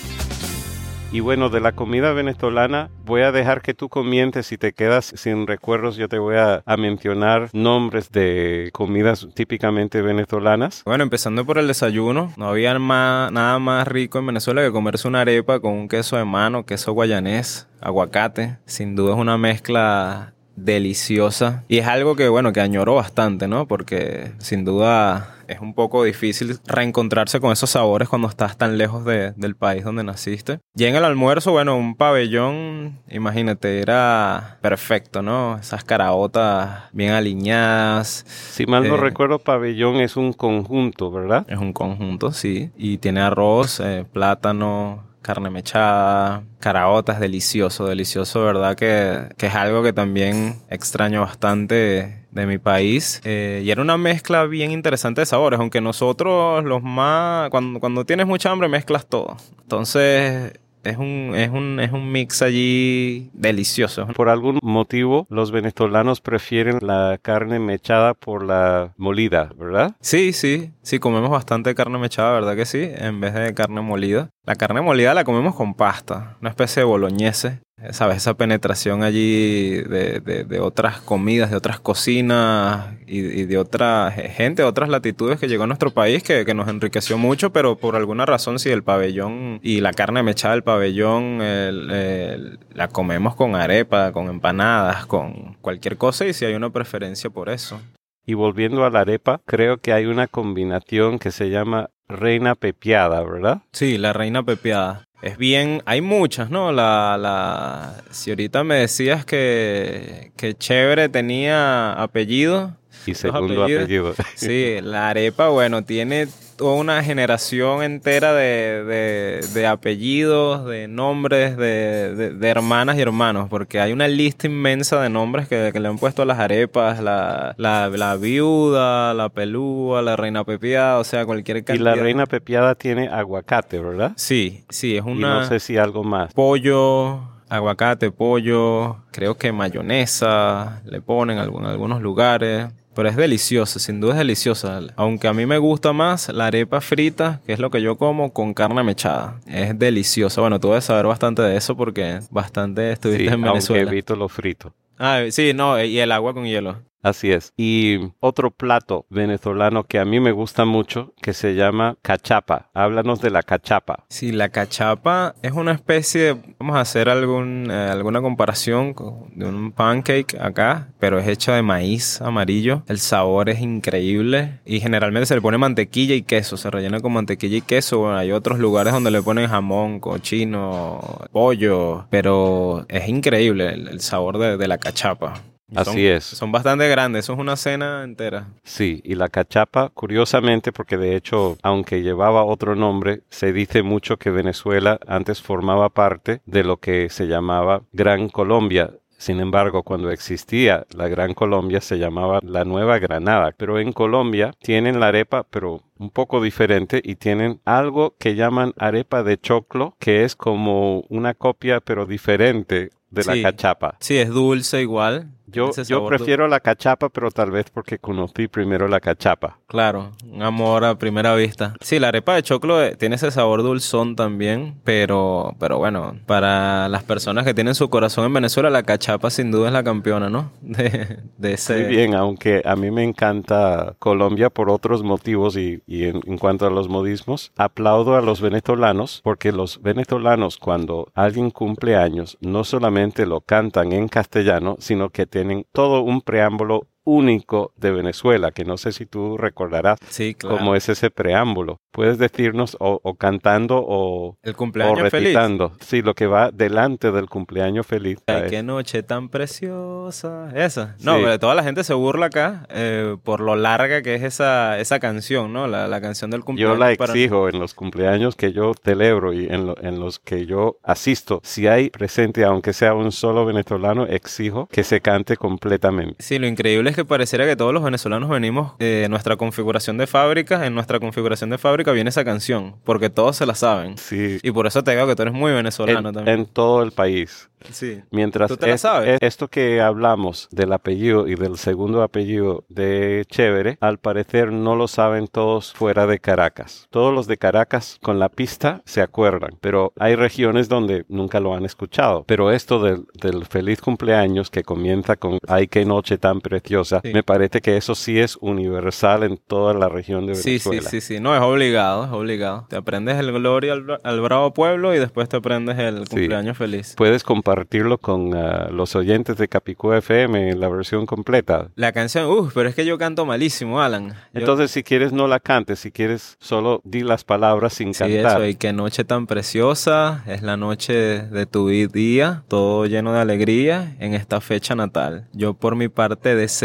Y 1.12 1.22
bueno, 1.22 1.50
de 1.50 1.62
la 1.62 1.72
comida 1.72 2.12
venezolana 2.12 2.90
voy 3.06 3.22
a 3.22 3.32
dejar 3.32 3.62
que 3.62 3.74
tú 3.74 3.88
comientes. 3.88 4.48
Si 4.48 4.58
te 4.58 4.74
quedas 4.74 5.14
sin 5.16 5.48
recuerdos, 5.48 5.96
yo 5.96 6.10
te 6.10 6.20
voy 6.20 6.36
a, 6.36 6.64
mencionar 6.78 7.50
nombres 7.54 8.12
de 8.12 8.70
comidas 8.74 9.26
típicamente 9.34 10.02
venezolanas. 10.02 10.84
Bueno, 10.86 11.04
empezando 11.04 11.46
por 11.46 11.58
el 11.58 11.68
desayuno. 11.68 12.34
No 12.36 12.50
había 12.50 12.78
nada 12.78 13.60
más 13.60 13.88
rico 13.88 14.20
en 14.20 14.28
Venezuela 14.28 14.62
que 14.62 14.72
comerse 14.72 15.08
una 15.08 15.22
arepa 15.22 15.62
con 15.62 15.72
un 15.72 15.88
queso 15.88 16.18
de 16.18 16.26
mano, 16.26 16.66
queso 16.66 16.92
guayanés, 16.92 17.70
aguacate. 17.80 18.58
Sin 18.66 18.96
duda 18.96 19.14
es 19.14 19.20
una 19.20 19.38
mezcla 19.38 20.34
deliciosa 20.56 21.64
y 21.68 21.80
es 21.80 21.88
algo 21.88 22.16
que 22.16 22.30
bueno 22.30 22.54
que 22.54 22.62
añoro 22.62 22.96
bastante 22.96 23.46
no 23.48 23.68
porque 23.68 24.32
sin 24.38 24.64
duda 24.64 25.35
es 25.48 25.60
un 25.60 25.74
poco 25.74 26.04
difícil 26.04 26.60
reencontrarse 26.66 27.40
con 27.40 27.52
esos 27.52 27.70
sabores 27.70 28.10
cuando 28.10 28.28
estás 28.28 28.58
tan 28.58 28.78
lejos 28.78 29.06
de, 29.06 29.34
del 29.34 29.56
país 29.56 29.84
donde 29.84 30.04
naciste. 30.04 30.60
Y 30.76 30.86
en 30.86 30.96
el 30.96 31.04
almuerzo 31.04 31.52
bueno 31.52 31.78
un 31.78 31.96
pabellón 31.96 33.00
imagínate 33.10 33.82
era 33.82 34.58
perfecto 34.62 35.22
no 35.22 35.58
esas 35.58 35.84
caraotas 35.84 36.84
bien 36.92 37.12
alineadas 37.12 38.26
si 38.28 38.66
mal 38.66 38.88
no 38.88 38.96
eh, 38.96 39.00
recuerdo 39.00 39.40
pabellón 39.40 39.98
es 39.98 40.18
un 40.18 40.34
conjunto 40.34 41.12
verdad 41.12 41.46
es 41.48 41.58
un 41.58 41.74
conjunto 41.74 42.32
sí. 42.32 42.72
Y 42.76 42.98
tiene 42.98 43.22
arroz 43.22 43.80
eh, 43.80 44.06
plátano 44.12 45.04
carne 45.26 45.50
mechada, 45.50 46.44
caraotas, 46.60 47.20
delicioso, 47.20 47.88
delicioso, 47.88 48.44
¿verdad? 48.44 48.76
Que, 48.76 49.30
que 49.38 49.48
es 49.48 49.56
algo 49.56 49.82
que 49.82 49.92
también 49.92 50.60
extraño 50.70 51.22
bastante 51.22 52.25
de 52.36 52.46
mi 52.46 52.60
país. 52.60 53.22
Eh, 53.24 53.64
y 53.66 53.72
era 53.72 53.82
una 53.82 53.98
mezcla 53.98 54.46
bien 54.46 54.72
interesante 54.72 55.22
de 55.22 55.26
sabores, 55.26 55.60
aunque 55.60 55.82
nosotros 55.82 56.64
los 56.64 56.84
más, 56.84 57.50
cuando, 57.50 57.80
cuando 57.80 58.06
tienes 58.06 58.28
mucha 58.28 58.52
hambre 58.52 58.68
mezclas 58.68 59.08
todo. 59.08 59.38
Entonces 59.62 60.54
es 60.84 60.98
un, 60.98 61.32
es 61.36 61.50
un, 61.50 61.80
es 61.80 61.92
un 61.92 62.12
mix 62.12 62.42
allí 62.42 63.30
delicioso. 63.34 64.06
Por 64.08 64.30
algún 64.30 64.60
motivo, 64.62 65.26
los 65.30 65.52
venezolanos 65.52 66.22
prefieren 66.22 66.80
la 66.82 67.18
carne 67.22 67.60
mechada 67.60 68.14
por 68.14 68.44
la 68.44 68.94
molida, 68.98 69.52
¿verdad? 69.58 69.96
Sí, 70.02 70.32
sí, 70.34 70.72
sí, 70.84 71.00
comemos 71.00 71.32
bastante 71.32 71.74
carne 71.74 71.98
mechada, 71.98 72.34
¿verdad 72.34 72.56
que 72.56 72.66
sí? 72.66 72.82
En 72.84 73.20
vez 73.20 73.34
de 73.34 73.54
carne 73.54 73.82
molida. 73.82 74.30
La 74.46 74.56
carne 74.56 74.82
molida 74.82 75.14
la 75.14 75.24
comemos 75.24 75.56
con 75.56 75.74
pasta, 75.74 76.38
una 76.40 76.52
especie 76.52 76.82
de 76.82 76.86
boloñese. 76.86 77.60
¿Sabes? 77.92 78.18
Esa 78.18 78.36
penetración 78.36 79.04
allí 79.04 79.82
de, 79.82 80.22
de, 80.22 80.60
otras 80.60 81.02
comidas, 81.02 81.52
de 81.52 81.58
otras 81.58 81.80
cocinas 81.80 82.96
y, 83.06 83.22
de 83.22 83.58
otra 83.58 84.12
gente, 84.12 84.62
de 84.62 84.68
otras 84.68 84.90
latitudes 84.90 85.40
que 85.40 85.50
llegó 85.50 85.66
a 85.66 85.68
nuestro 85.68 85.92
país 85.92 86.24
que, 86.24 86.46
que, 86.46 86.54
nos 86.54 86.70
enriqueció 86.70 87.18
mucho, 87.18 87.52
pero 87.52 87.76
por 87.76 87.98
alguna 87.98 88.26
razón 88.26 88.60
si 88.60 88.70
el 88.70 88.82
pabellón 88.82 89.60
y 89.62 89.82
la 89.82 89.92
carne 89.92 90.24
mechada 90.24 90.54
del 90.54 90.64
pabellón 90.64 91.42
el, 91.42 91.92
el, 91.92 92.60
la 92.74 92.88
comemos 92.88 93.36
con 93.36 93.56
arepa, 93.56 94.14
con 94.14 94.30
empanadas, 94.30 95.06
con 95.06 95.58
cualquier 95.62 95.98
cosa 95.98 96.26
y 96.26 96.34
si 96.34 96.46
hay 96.46 96.54
una 96.54 96.70
preferencia 96.70 97.30
por 97.30 97.50
eso. 97.50 97.80
Y 98.26 98.34
volviendo 98.34 98.86
a 98.86 98.90
la 98.90 99.02
arepa, 99.02 99.42
creo 99.46 99.78
que 99.78 99.94
hay 99.94 100.06
una 100.06 100.28
combinación 100.28 101.20
que 101.20 101.32
se 101.32 101.50
llama 101.50 101.90
reina 102.08 102.56
pepiada, 102.56 103.22
¿verdad? 103.24 103.62
Sí, 103.72 103.98
la 103.98 104.14
reina 104.14 104.44
pepiada. 104.44 105.08
Es 105.22 105.38
bien, 105.38 105.82
hay 105.86 106.02
muchas, 106.02 106.50
¿no? 106.50 106.72
La, 106.72 107.18
la, 107.20 108.04
si 108.12 108.30
ahorita 108.30 108.64
me 108.64 108.76
decías 108.76 109.26
que, 109.26 110.32
que 110.38 110.54
Chévere 110.54 111.10
tenía 111.10 111.94
apellido. 111.94 112.78
Y 113.06 113.16
segundo 113.16 113.64
apellido. 113.64 114.14
Sí, 114.36 114.78
la 114.82 115.10
arepa, 115.10 115.50
bueno, 115.50 115.84
tiene 115.84 116.28
toda 116.58 116.76
una 116.76 117.04
generación 117.04 117.84
entera 117.84 118.34
de, 118.34 118.84
de, 118.86 119.46
de 119.54 119.68
apellidos, 119.68 120.66
de 120.66 120.88
nombres, 120.88 121.58
de, 121.58 122.32
de- 122.34 122.48
hermanas 122.50 122.98
y 122.98 123.02
hermanos, 123.02 123.48
porque 123.50 123.80
hay 123.82 123.92
una 123.92 124.08
lista 124.08 124.48
inmensa 124.48 125.02
de 125.02 125.10
nombres 125.10 125.48
que, 125.50 125.72
que 125.74 125.80
le 125.80 125.88
han 125.90 125.98
puesto 125.98 126.22
a 126.22 126.26
las 126.26 126.40
arepas, 126.40 127.02
la, 127.02 127.56
la, 127.58 127.90
la 127.90 128.16
viuda, 128.16 129.14
la 129.14 129.30
pelúa, 129.30 130.02
la 130.02 130.16
reina 130.16 130.44
pepiada, 130.46 131.00
o 131.00 131.04
sea, 131.04 131.26
cualquier 131.26 131.58
Y 131.58 131.64
cantidad. 131.64 131.96
la 131.96 132.02
reina 132.02 132.26
pepiada 132.26 132.76
tiene 132.76 133.08
aguacate, 133.10 133.80
¿verdad? 133.80 134.14
Sí, 134.16 134.64
sí, 134.70 134.96
es 134.96 135.04
Y 135.06 135.10
una... 135.10 135.40
no 135.40 135.46
sé 135.46 135.60
si 135.60 135.78
algo 135.78 136.04
más. 136.04 136.34
pollo, 136.34 137.20
aguacate, 137.50 138.12
pollo, 138.12 138.98
creo 139.12 139.36
que 139.36 139.52
mayonesa 139.52 140.82
le 140.86 141.02
ponen 141.02 141.38
en 141.38 141.66
algunos 141.66 142.02
lugares. 142.02 142.68
Pero 142.96 143.10
es 143.10 143.16
deliciosa, 143.18 143.78
sin 143.80 144.00
duda 144.00 144.14
es 144.14 144.18
deliciosa. 144.20 144.80
Aunque 144.96 145.28
a 145.28 145.34
mí 145.34 145.46
me 145.46 145.58
gusta 145.58 145.92
más 145.94 146.30
la 146.30 146.48
arepa 146.48 146.80
frita, 146.82 147.42
que 147.46 147.54
es 147.54 147.60
lo 147.60 147.70
que 147.70 147.82
yo 147.82 147.98
como, 147.98 148.32
con 148.34 148.54
carne 148.54 148.84
mechada. 148.84 149.40
Es 149.48 149.78
deliciosa. 149.78 150.42
Bueno, 150.42 150.60
tú 150.60 150.70
debes 150.70 150.86
saber 150.86 151.06
bastante 151.06 151.42
de 151.42 151.58
eso 151.58 151.76
porque 151.76 152.20
bastante 152.32 152.92
estuviste 152.92 153.24
Sí, 153.24 153.28
en 153.28 153.34
aunque 153.34 153.50
Venezuela. 153.50 153.92
evito 153.92 154.16
lo 154.16 154.30
frito. 154.30 154.74
Ah, 154.98 155.24
sí, 155.30 155.54
no, 155.54 155.82
y 155.84 156.00
el 156.00 156.12
agua 156.12 156.34
con 156.34 156.46
hielo. 156.46 156.84
Así 157.04 157.32
es. 157.32 157.54
Y 157.56 158.00
otro 158.20 158.50
plato 158.50 159.06
venezolano 159.12 159.84
que 159.84 160.00
a 160.00 160.06
mí 160.06 160.20
me 160.20 160.32
gusta 160.32 160.66
mucho, 160.66 161.14
que 161.22 161.34
se 161.34 161.54
llama 161.54 161.98
cachapa. 162.02 162.72
Háblanos 162.74 163.22
de 163.22 163.30
la 163.30 163.44
cachapa. 163.44 164.06
Sí, 164.10 164.32
la 164.32 164.50
cachapa 164.50 165.36
es 165.44 165.52
una 165.52 165.74
especie 165.74 166.22
de, 166.34 166.56
vamos 166.58 166.78
a 166.78 166.80
hacer 166.80 167.08
algún, 167.10 167.70
eh, 167.70 167.76
alguna 167.92 168.22
comparación 168.24 168.96
con- 168.96 169.30
de 169.38 169.46
un 169.46 169.72
pancake 169.72 170.36
acá, 170.42 170.88
pero 170.98 171.20
es 171.20 171.28
hecha 171.28 171.54
de 171.56 171.62
maíz 171.62 172.22
amarillo. 172.22 172.82
El 172.88 172.98
sabor 172.98 173.50
es 173.50 173.60
increíble 173.62 174.62
y 174.66 174.80
generalmente 174.80 175.28
se 175.28 175.36
le 175.36 175.42
pone 175.42 175.60
mantequilla 175.60 176.16
y 176.16 176.24
queso, 176.24 176.58
se 176.58 176.72
rellena 176.72 177.02
con 177.02 177.14
mantequilla 177.14 177.58
y 177.58 177.62
queso. 177.62 178.00
Bueno, 178.00 178.18
hay 178.18 178.32
otros 178.32 178.58
lugares 178.58 178.94
donde 178.94 179.12
le 179.12 179.22
ponen 179.22 179.48
jamón, 179.48 180.00
cochino, 180.00 181.00
pollo, 181.32 182.08
pero 182.10 182.84
es 182.90 183.08
increíble 183.08 183.70
el, 183.76 183.88
el 183.90 184.00
sabor 184.02 184.40
de, 184.40 184.58
de 184.58 184.68
la 184.68 184.80
cachapa. 184.86 185.34
Así 185.76 185.92
son- 185.92 186.00
es. 186.00 186.24
Son 186.24 186.52
bastante 186.52 186.88
grandes, 186.88 187.26
eso 187.26 187.34
es 187.34 187.40
una 187.40 187.56
cena 187.56 188.04
entera. 188.04 188.48
Sí, 188.64 189.02
y 189.04 189.16
la 189.16 189.30
cachapa, 189.30 189.90
curiosamente, 189.90 190.72
porque 190.72 190.96
de 190.98 191.16
hecho, 191.16 191.58
aunque 191.64 192.04
llevaba 192.04 192.44
otro 192.44 192.76
nombre, 192.76 193.22
se 193.30 193.52
dice 193.52 193.82
mucho 193.82 194.18
que 194.18 194.30
Venezuela 194.30 195.00
antes 195.08 195.42
formaba 195.42 195.90
parte 195.90 196.42
de 196.46 196.64
lo 196.64 196.78
que 196.78 197.10
se 197.10 197.26
llamaba 197.26 197.82
Gran 197.94 198.30
Colombia. 198.30 198.92
Sin 199.18 199.40
embargo, 199.40 199.82
cuando 199.82 200.12
existía 200.12 200.86
la 200.96 201.08
Gran 201.08 201.34
Colombia 201.34 201.82
se 201.82 201.98
llamaba 201.98 202.40
la 202.44 202.64
Nueva 202.64 203.00
Granada. 203.00 203.54
Pero 203.58 203.80
en 203.80 203.92
Colombia 203.92 204.54
tienen 204.62 205.00
la 205.00 205.08
arepa, 205.08 205.48
pero 205.50 205.82
un 205.98 206.10
poco 206.10 206.42
diferente 206.42 207.02
y 207.04 207.16
tienen 207.16 207.62
algo 207.66 208.16
que 208.20 208.36
llaman 208.36 208.74
arepa 208.78 209.24
de 209.24 209.38
choclo, 209.40 209.96
que 210.00 210.24
es 210.24 210.36
como 210.36 211.02
una 211.10 211.34
copia 211.34 211.80
pero 211.82 212.06
diferente 212.06 212.90
de 213.12 213.24
Sí. 213.24 213.42
la 213.42 213.52
cachapa. 213.52 213.96
Sí, 214.00 214.18
es 214.18 214.30
dulce 214.30 214.82
igual. 214.82 215.30
Yo, 215.48 215.72
yo 215.88 216.06
prefiero 216.06 216.50
la 216.50 216.60
cachapa, 216.60 217.08
pero 217.08 217.32
tal 217.32 217.50
vez 217.50 217.68
porque 217.72 217.98
conocí 217.98 218.48
primero 218.50 218.90
la 218.90 219.00
cachapa. 219.00 219.60
Claro, 219.68 220.12
un 220.30 220.42
amor 220.44 220.84
a 220.84 220.98
primera 220.98 221.34
vista. 221.36 221.76
Sí, 221.80 221.98
la 221.98 222.10
arepa 222.10 222.36
de 222.36 222.44
choclo 222.44 222.84
eh, 222.84 222.96
tiene 222.98 223.16
ese 223.16 223.32
sabor 223.32 223.64
dulzón 223.64 224.18
también, 224.18 224.82
pero, 224.84 225.56
pero 225.60 225.78
bueno, 225.78 226.18
para 226.26 226.90
las 226.90 227.04
personas 227.04 227.46
que 227.46 227.54
tienen 227.54 227.74
su 227.76 227.90
corazón 227.90 228.26
en 228.26 228.34
Venezuela, 228.34 228.70
la 228.70 228.84
cachapa 228.84 229.30
sin 229.30 229.50
duda 229.52 229.68
es 229.68 229.74
la 229.74 229.84
campeona, 229.84 230.30
¿no? 230.30 230.52
De, 230.62 231.20
de 231.38 231.54
ese... 231.54 231.84
Muy 231.84 231.96
bien, 231.96 232.16
aunque 232.16 232.62
a 232.66 232.76
mí 232.76 232.92
me 232.92 233.04
encanta 233.04 233.96
Colombia 234.00 234.50
por 234.50 234.70
otros 234.70 235.04
motivos 235.04 235.56
y, 235.56 235.82
y 235.86 236.06
en, 236.06 236.22
cuanto 236.38 236.66
a 236.66 236.70
los 236.70 236.90
modismos, 236.90 237.52
aplaudo 237.56 238.16
a 238.16 238.22
los 238.22 238.42
venezolanos 238.42 239.22
porque 239.24 239.52
los 239.52 239.82
venezolanos 239.82 240.58
cuando 240.58 241.12
alguien 241.14 241.52
cumple 241.52 241.96
años 241.96 242.38
no 242.42 242.64
solamente 242.64 243.26
lo 243.26 243.42
cantan 243.42 243.92
en 243.94 244.08
castellano, 244.08 244.76
sino 244.80 245.10
que 245.10 245.26
tienen 245.26 245.66
todo 245.72 246.02
un 246.02 246.22
preámbulo 246.22 246.88
único 247.06 247.72
de 247.78 247.92
Venezuela, 247.92 248.52
que 248.52 248.66
no 248.66 248.78
sé 248.78 248.92
si 248.92 249.06
tú 249.06 249.38
recordarás 249.38 249.98
Sí, 250.10 250.34
claro. 250.36 250.58
cómo 250.58 250.76
es 250.76 250.90
ese 250.90 251.10
preámbulo. 251.10 251.78
Puedes 251.92 252.18
decirnos 252.18 252.76
o, 252.82 253.00
o 253.04 253.16
cantando 253.16 253.78
o, 253.88 254.38
El 254.44 254.52
o 254.54 254.58
cumpleaños 254.58 255.10
feliz. 255.10 255.28
recitando. 255.30 255.72
Sí, 255.80 256.02
lo 256.02 256.14
que 256.14 256.28
va 256.28 256.52
delante 256.52 257.12
del 257.12 257.30
cumpleaños 257.30 257.88
feliz. 257.88 258.18
Ay, 258.28 258.50
qué 258.50 258.64
noche 258.64 259.02
tan 259.04 259.30
preciosa. 259.30 260.50
Esa. 260.56 260.96
No, 261.02 261.16
Sí. 261.18 261.22
pero 261.24 261.40
toda 261.40 261.56
la 261.56 261.64
gente 261.64 261.84
se 261.84 261.94
burla 261.94 262.26
acá 262.28 262.66
eh, 262.70 263.16
por 263.24 263.40
lo 263.40 263.56
larga 263.56 264.02
que 264.02 264.16
es 264.16 264.24
esa, 264.24 264.78
esa 264.80 265.00
canción, 265.00 265.54
¿no? 265.54 265.68
La, 265.68 265.88
la 265.88 266.02
canción 266.02 266.32
del 266.32 266.42
Yo 266.42 266.46
cumpleaños. 266.46 266.80
la 266.80 266.96
para- 266.96 267.14
exijo 267.14 267.48
en 267.50 267.60
los 267.60 267.74
cumpleaños 267.74 268.36
que 268.36 268.52
yo 268.52 268.74
celebro 268.84 269.34
y 269.34 269.46
en, 269.46 269.68
lo- 269.68 269.82
en 269.82 270.00
los 270.00 270.20
que 270.20 270.46
yo 270.46 270.78
asisto. 270.84 271.40
Si 271.44 271.68
hay 271.68 271.90
presente, 271.90 272.44
aunque 272.44 272.74
sea 272.74 272.94
un 272.94 273.12
solo 273.12 273.46
venezolano, 273.46 274.06
exijo 274.06 274.68
que 274.72 274.84
se 274.84 275.02
cante 275.02 275.38
completamente. 275.38 276.16
Sí, 276.20 276.40
lo 276.40 276.48
increíble 276.48 276.90
es 276.90 276.95
que 276.96 277.06
pareciera 277.06 277.46
que 277.46 277.56
todos 277.56 277.74
los 277.74 277.84
venezolanos 277.84 278.30
venimos 278.30 278.74
eh, 278.80 279.04
en 279.06 279.12
nuestra 279.12 279.36
configuración 279.38 279.98
de 279.98 280.08
fábrica, 280.08 280.66
en 280.66 280.74
nuestra 280.76 281.00
configuración 281.00 281.50
de 281.50 281.58
fábrica 281.58 281.92
viene 281.92 282.10
esa 282.10 282.24
canción, 282.26 282.76
porque 282.84 283.10
todos 283.10 283.36
se 283.36 283.46
la 283.46 283.56
saben. 283.56 283.98
Sí. 283.98 284.40
Y 284.42 284.52
por 284.52 284.68
eso 284.68 284.84
te 284.84 284.92
digo 284.92 285.08
que 285.08 285.16
tú 285.16 285.22
eres 285.24 285.34
muy 285.34 285.52
venezolano 285.52 286.10
En, 286.10 286.16
también. 286.16 286.40
en 286.40 286.46
todo 286.46 286.82
el 286.84 286.92
país. 286.92 287.50
Sí. 287.72 288.00
Mientras 288.12 288.48
¿Tú 288.48 288.58
te 288.58 288.68
la 288.68 288.76
es- 288.76 288.82
sabes? 288.82 289.10
es- 289.16 289.18
esto 289.22 289.48
que 289.48 289.82
hablamos 289.82 290.48
del 290.52 290.72
apellido 290.72 291.28
y 291.28 291.34
del 291.34 291.58
segundo 291.58 292.04
apellido 292.04 292.64
de 292.70 293.26
Chévere, 293.28 293.80
al 293.82 293.98
parecer 293.98 294.52
no 294.52 294.76
lo 294.76 294.88
saben 294.88 295.28
todos 295.28 295.74
fuera 295.74 296.06
de 296.06 296.20
Caracas. 296.20 296.86
Todos 296.92 297.12
los 297.12 297.26
de 297.26 297.38
Caracas 297.38 297.98
con 298.04 298.20
la 298.20 298.30
pista 298.30 298.84
se 298.86 299.02
acuerdan, 299.02 299.58
pero 299.62 299.94
hay 299.98 300.14
regiones 300.14 300.70
donde 300.70 301.06
nunca 301.10 301.40
lo 301.40 301.56
han 301.56 301.66
escuchado. 301.66 302.24
Pero 302.28 302.52
esto 302.52 302.80
del, 302.84 303.06
del 303.20 303.46
feliz 303.48 303.82
cumpleaños 303.82 304.52
que 304.52 304.62
comienza 304.64 305.16
con 305.16 305.40
ay 305.48 305.68
qué 305.68 305.86
noche 305.86 306.20
tan 306.20 306.42
preciosa, 306.42 306.85
Sí. 306.86 307.12
me 307.14 307.24
parece 307.24 307.62
que 307.62 307.78
eso 307.78 307.96
sí 307.96 308.20
es 308.20 308.38
universal 308.42 309.24
en 309.24 309.38
toda 309.38 309.74
la 309.74 309.90
región 309.90 310.26
de 310.26 310.36
Sí, 310.36 310.60
sí, 310.60 310.70
Venezuela. 310.70 310.90
sí, 310.90 311.02
sí. 311.02 311.20
No, 311.20 311.36
es 311.36 311.42
obligado, 311.42 312.06
es 312.06 312.12
obligado. 312.12 312.68
Te 312.70 312.76
aprendes 312.76 313.18
el 313.20 313.32
Gloria 313.32 313.74
al, 313.74 314.00
al 314.04 314.22
Bravo 314.22 314.54
Pueblo 314.54 314.94
y 314.96 315.00
después 315.00 315.28
te 315.30 315.38
aprendes 315.38 315.78
el 315.80 316.08
cumpleaños 316.08 316.58
feliz. 316.58 316.94
Puedes 316.98 317.24
compartirlo 317.24 317.98
con 317.98 318.36
ah, 318.36 318.70
los 318.72 318.96
oyentes 318.96 319.38
de 319.38 319.48
Capicú 319.48 319.94
FM 319.94 320.52
en 320.52 320.60
la 320.60 320.70
versión 320.70 321.06
completa. 321.06 321.70
La 321.76 321.92
canción, 321.92 322.26
uff, 322.30 322.54
pero 322.54 322.70
es 322.70 322.76
que 322.76 322.86
yo 322.86 322.98
canto 322.98 323.26
malísimo, 323.26 323.82
Alan. 323.82 324.10
Yo- 324.34 324.40
Entonces, 324.42 324.72
si 324.72 324.84
quieres, 324.84 325.14
no 325.14 325.28
la 325.28 325.40
cantes. 325.40 325.80
Si 325.80 325.92
quieres, 325.92 326.38
solo 326.40 326.82
di 326.84 327.02
las 327.02 327.24
palabras 327.24 327.74
sin 327.74 327.94
Sí, 327.94 328.00
cantar. 328.00 328.38
eso, 328.38 328.46
y 328.46 328.56
qué 328.56 328.74
noche 328.74 329.04
tan 329.04 329.28
preciosa, 329.28 330.24
es 330.28 330.42
la 330.42 330.58
noche 330.58 330.94
de 330.94 331.46
tu 331.46 331.68
día, 331.70 332.44
todo 332.48 332.86
lleno 332.86 333.14
de 333.14 333.20
alegría 333.22 333.96
en 334.00 334.14
esta 334.14 334.42
fecha 334.42 334.76
natal. 334.76 335.28
Yo 335.34 335.54
por 335.54 335.76
mi 335.76 335.88
parte 335.88 336.36
deseo, 336.36 336.56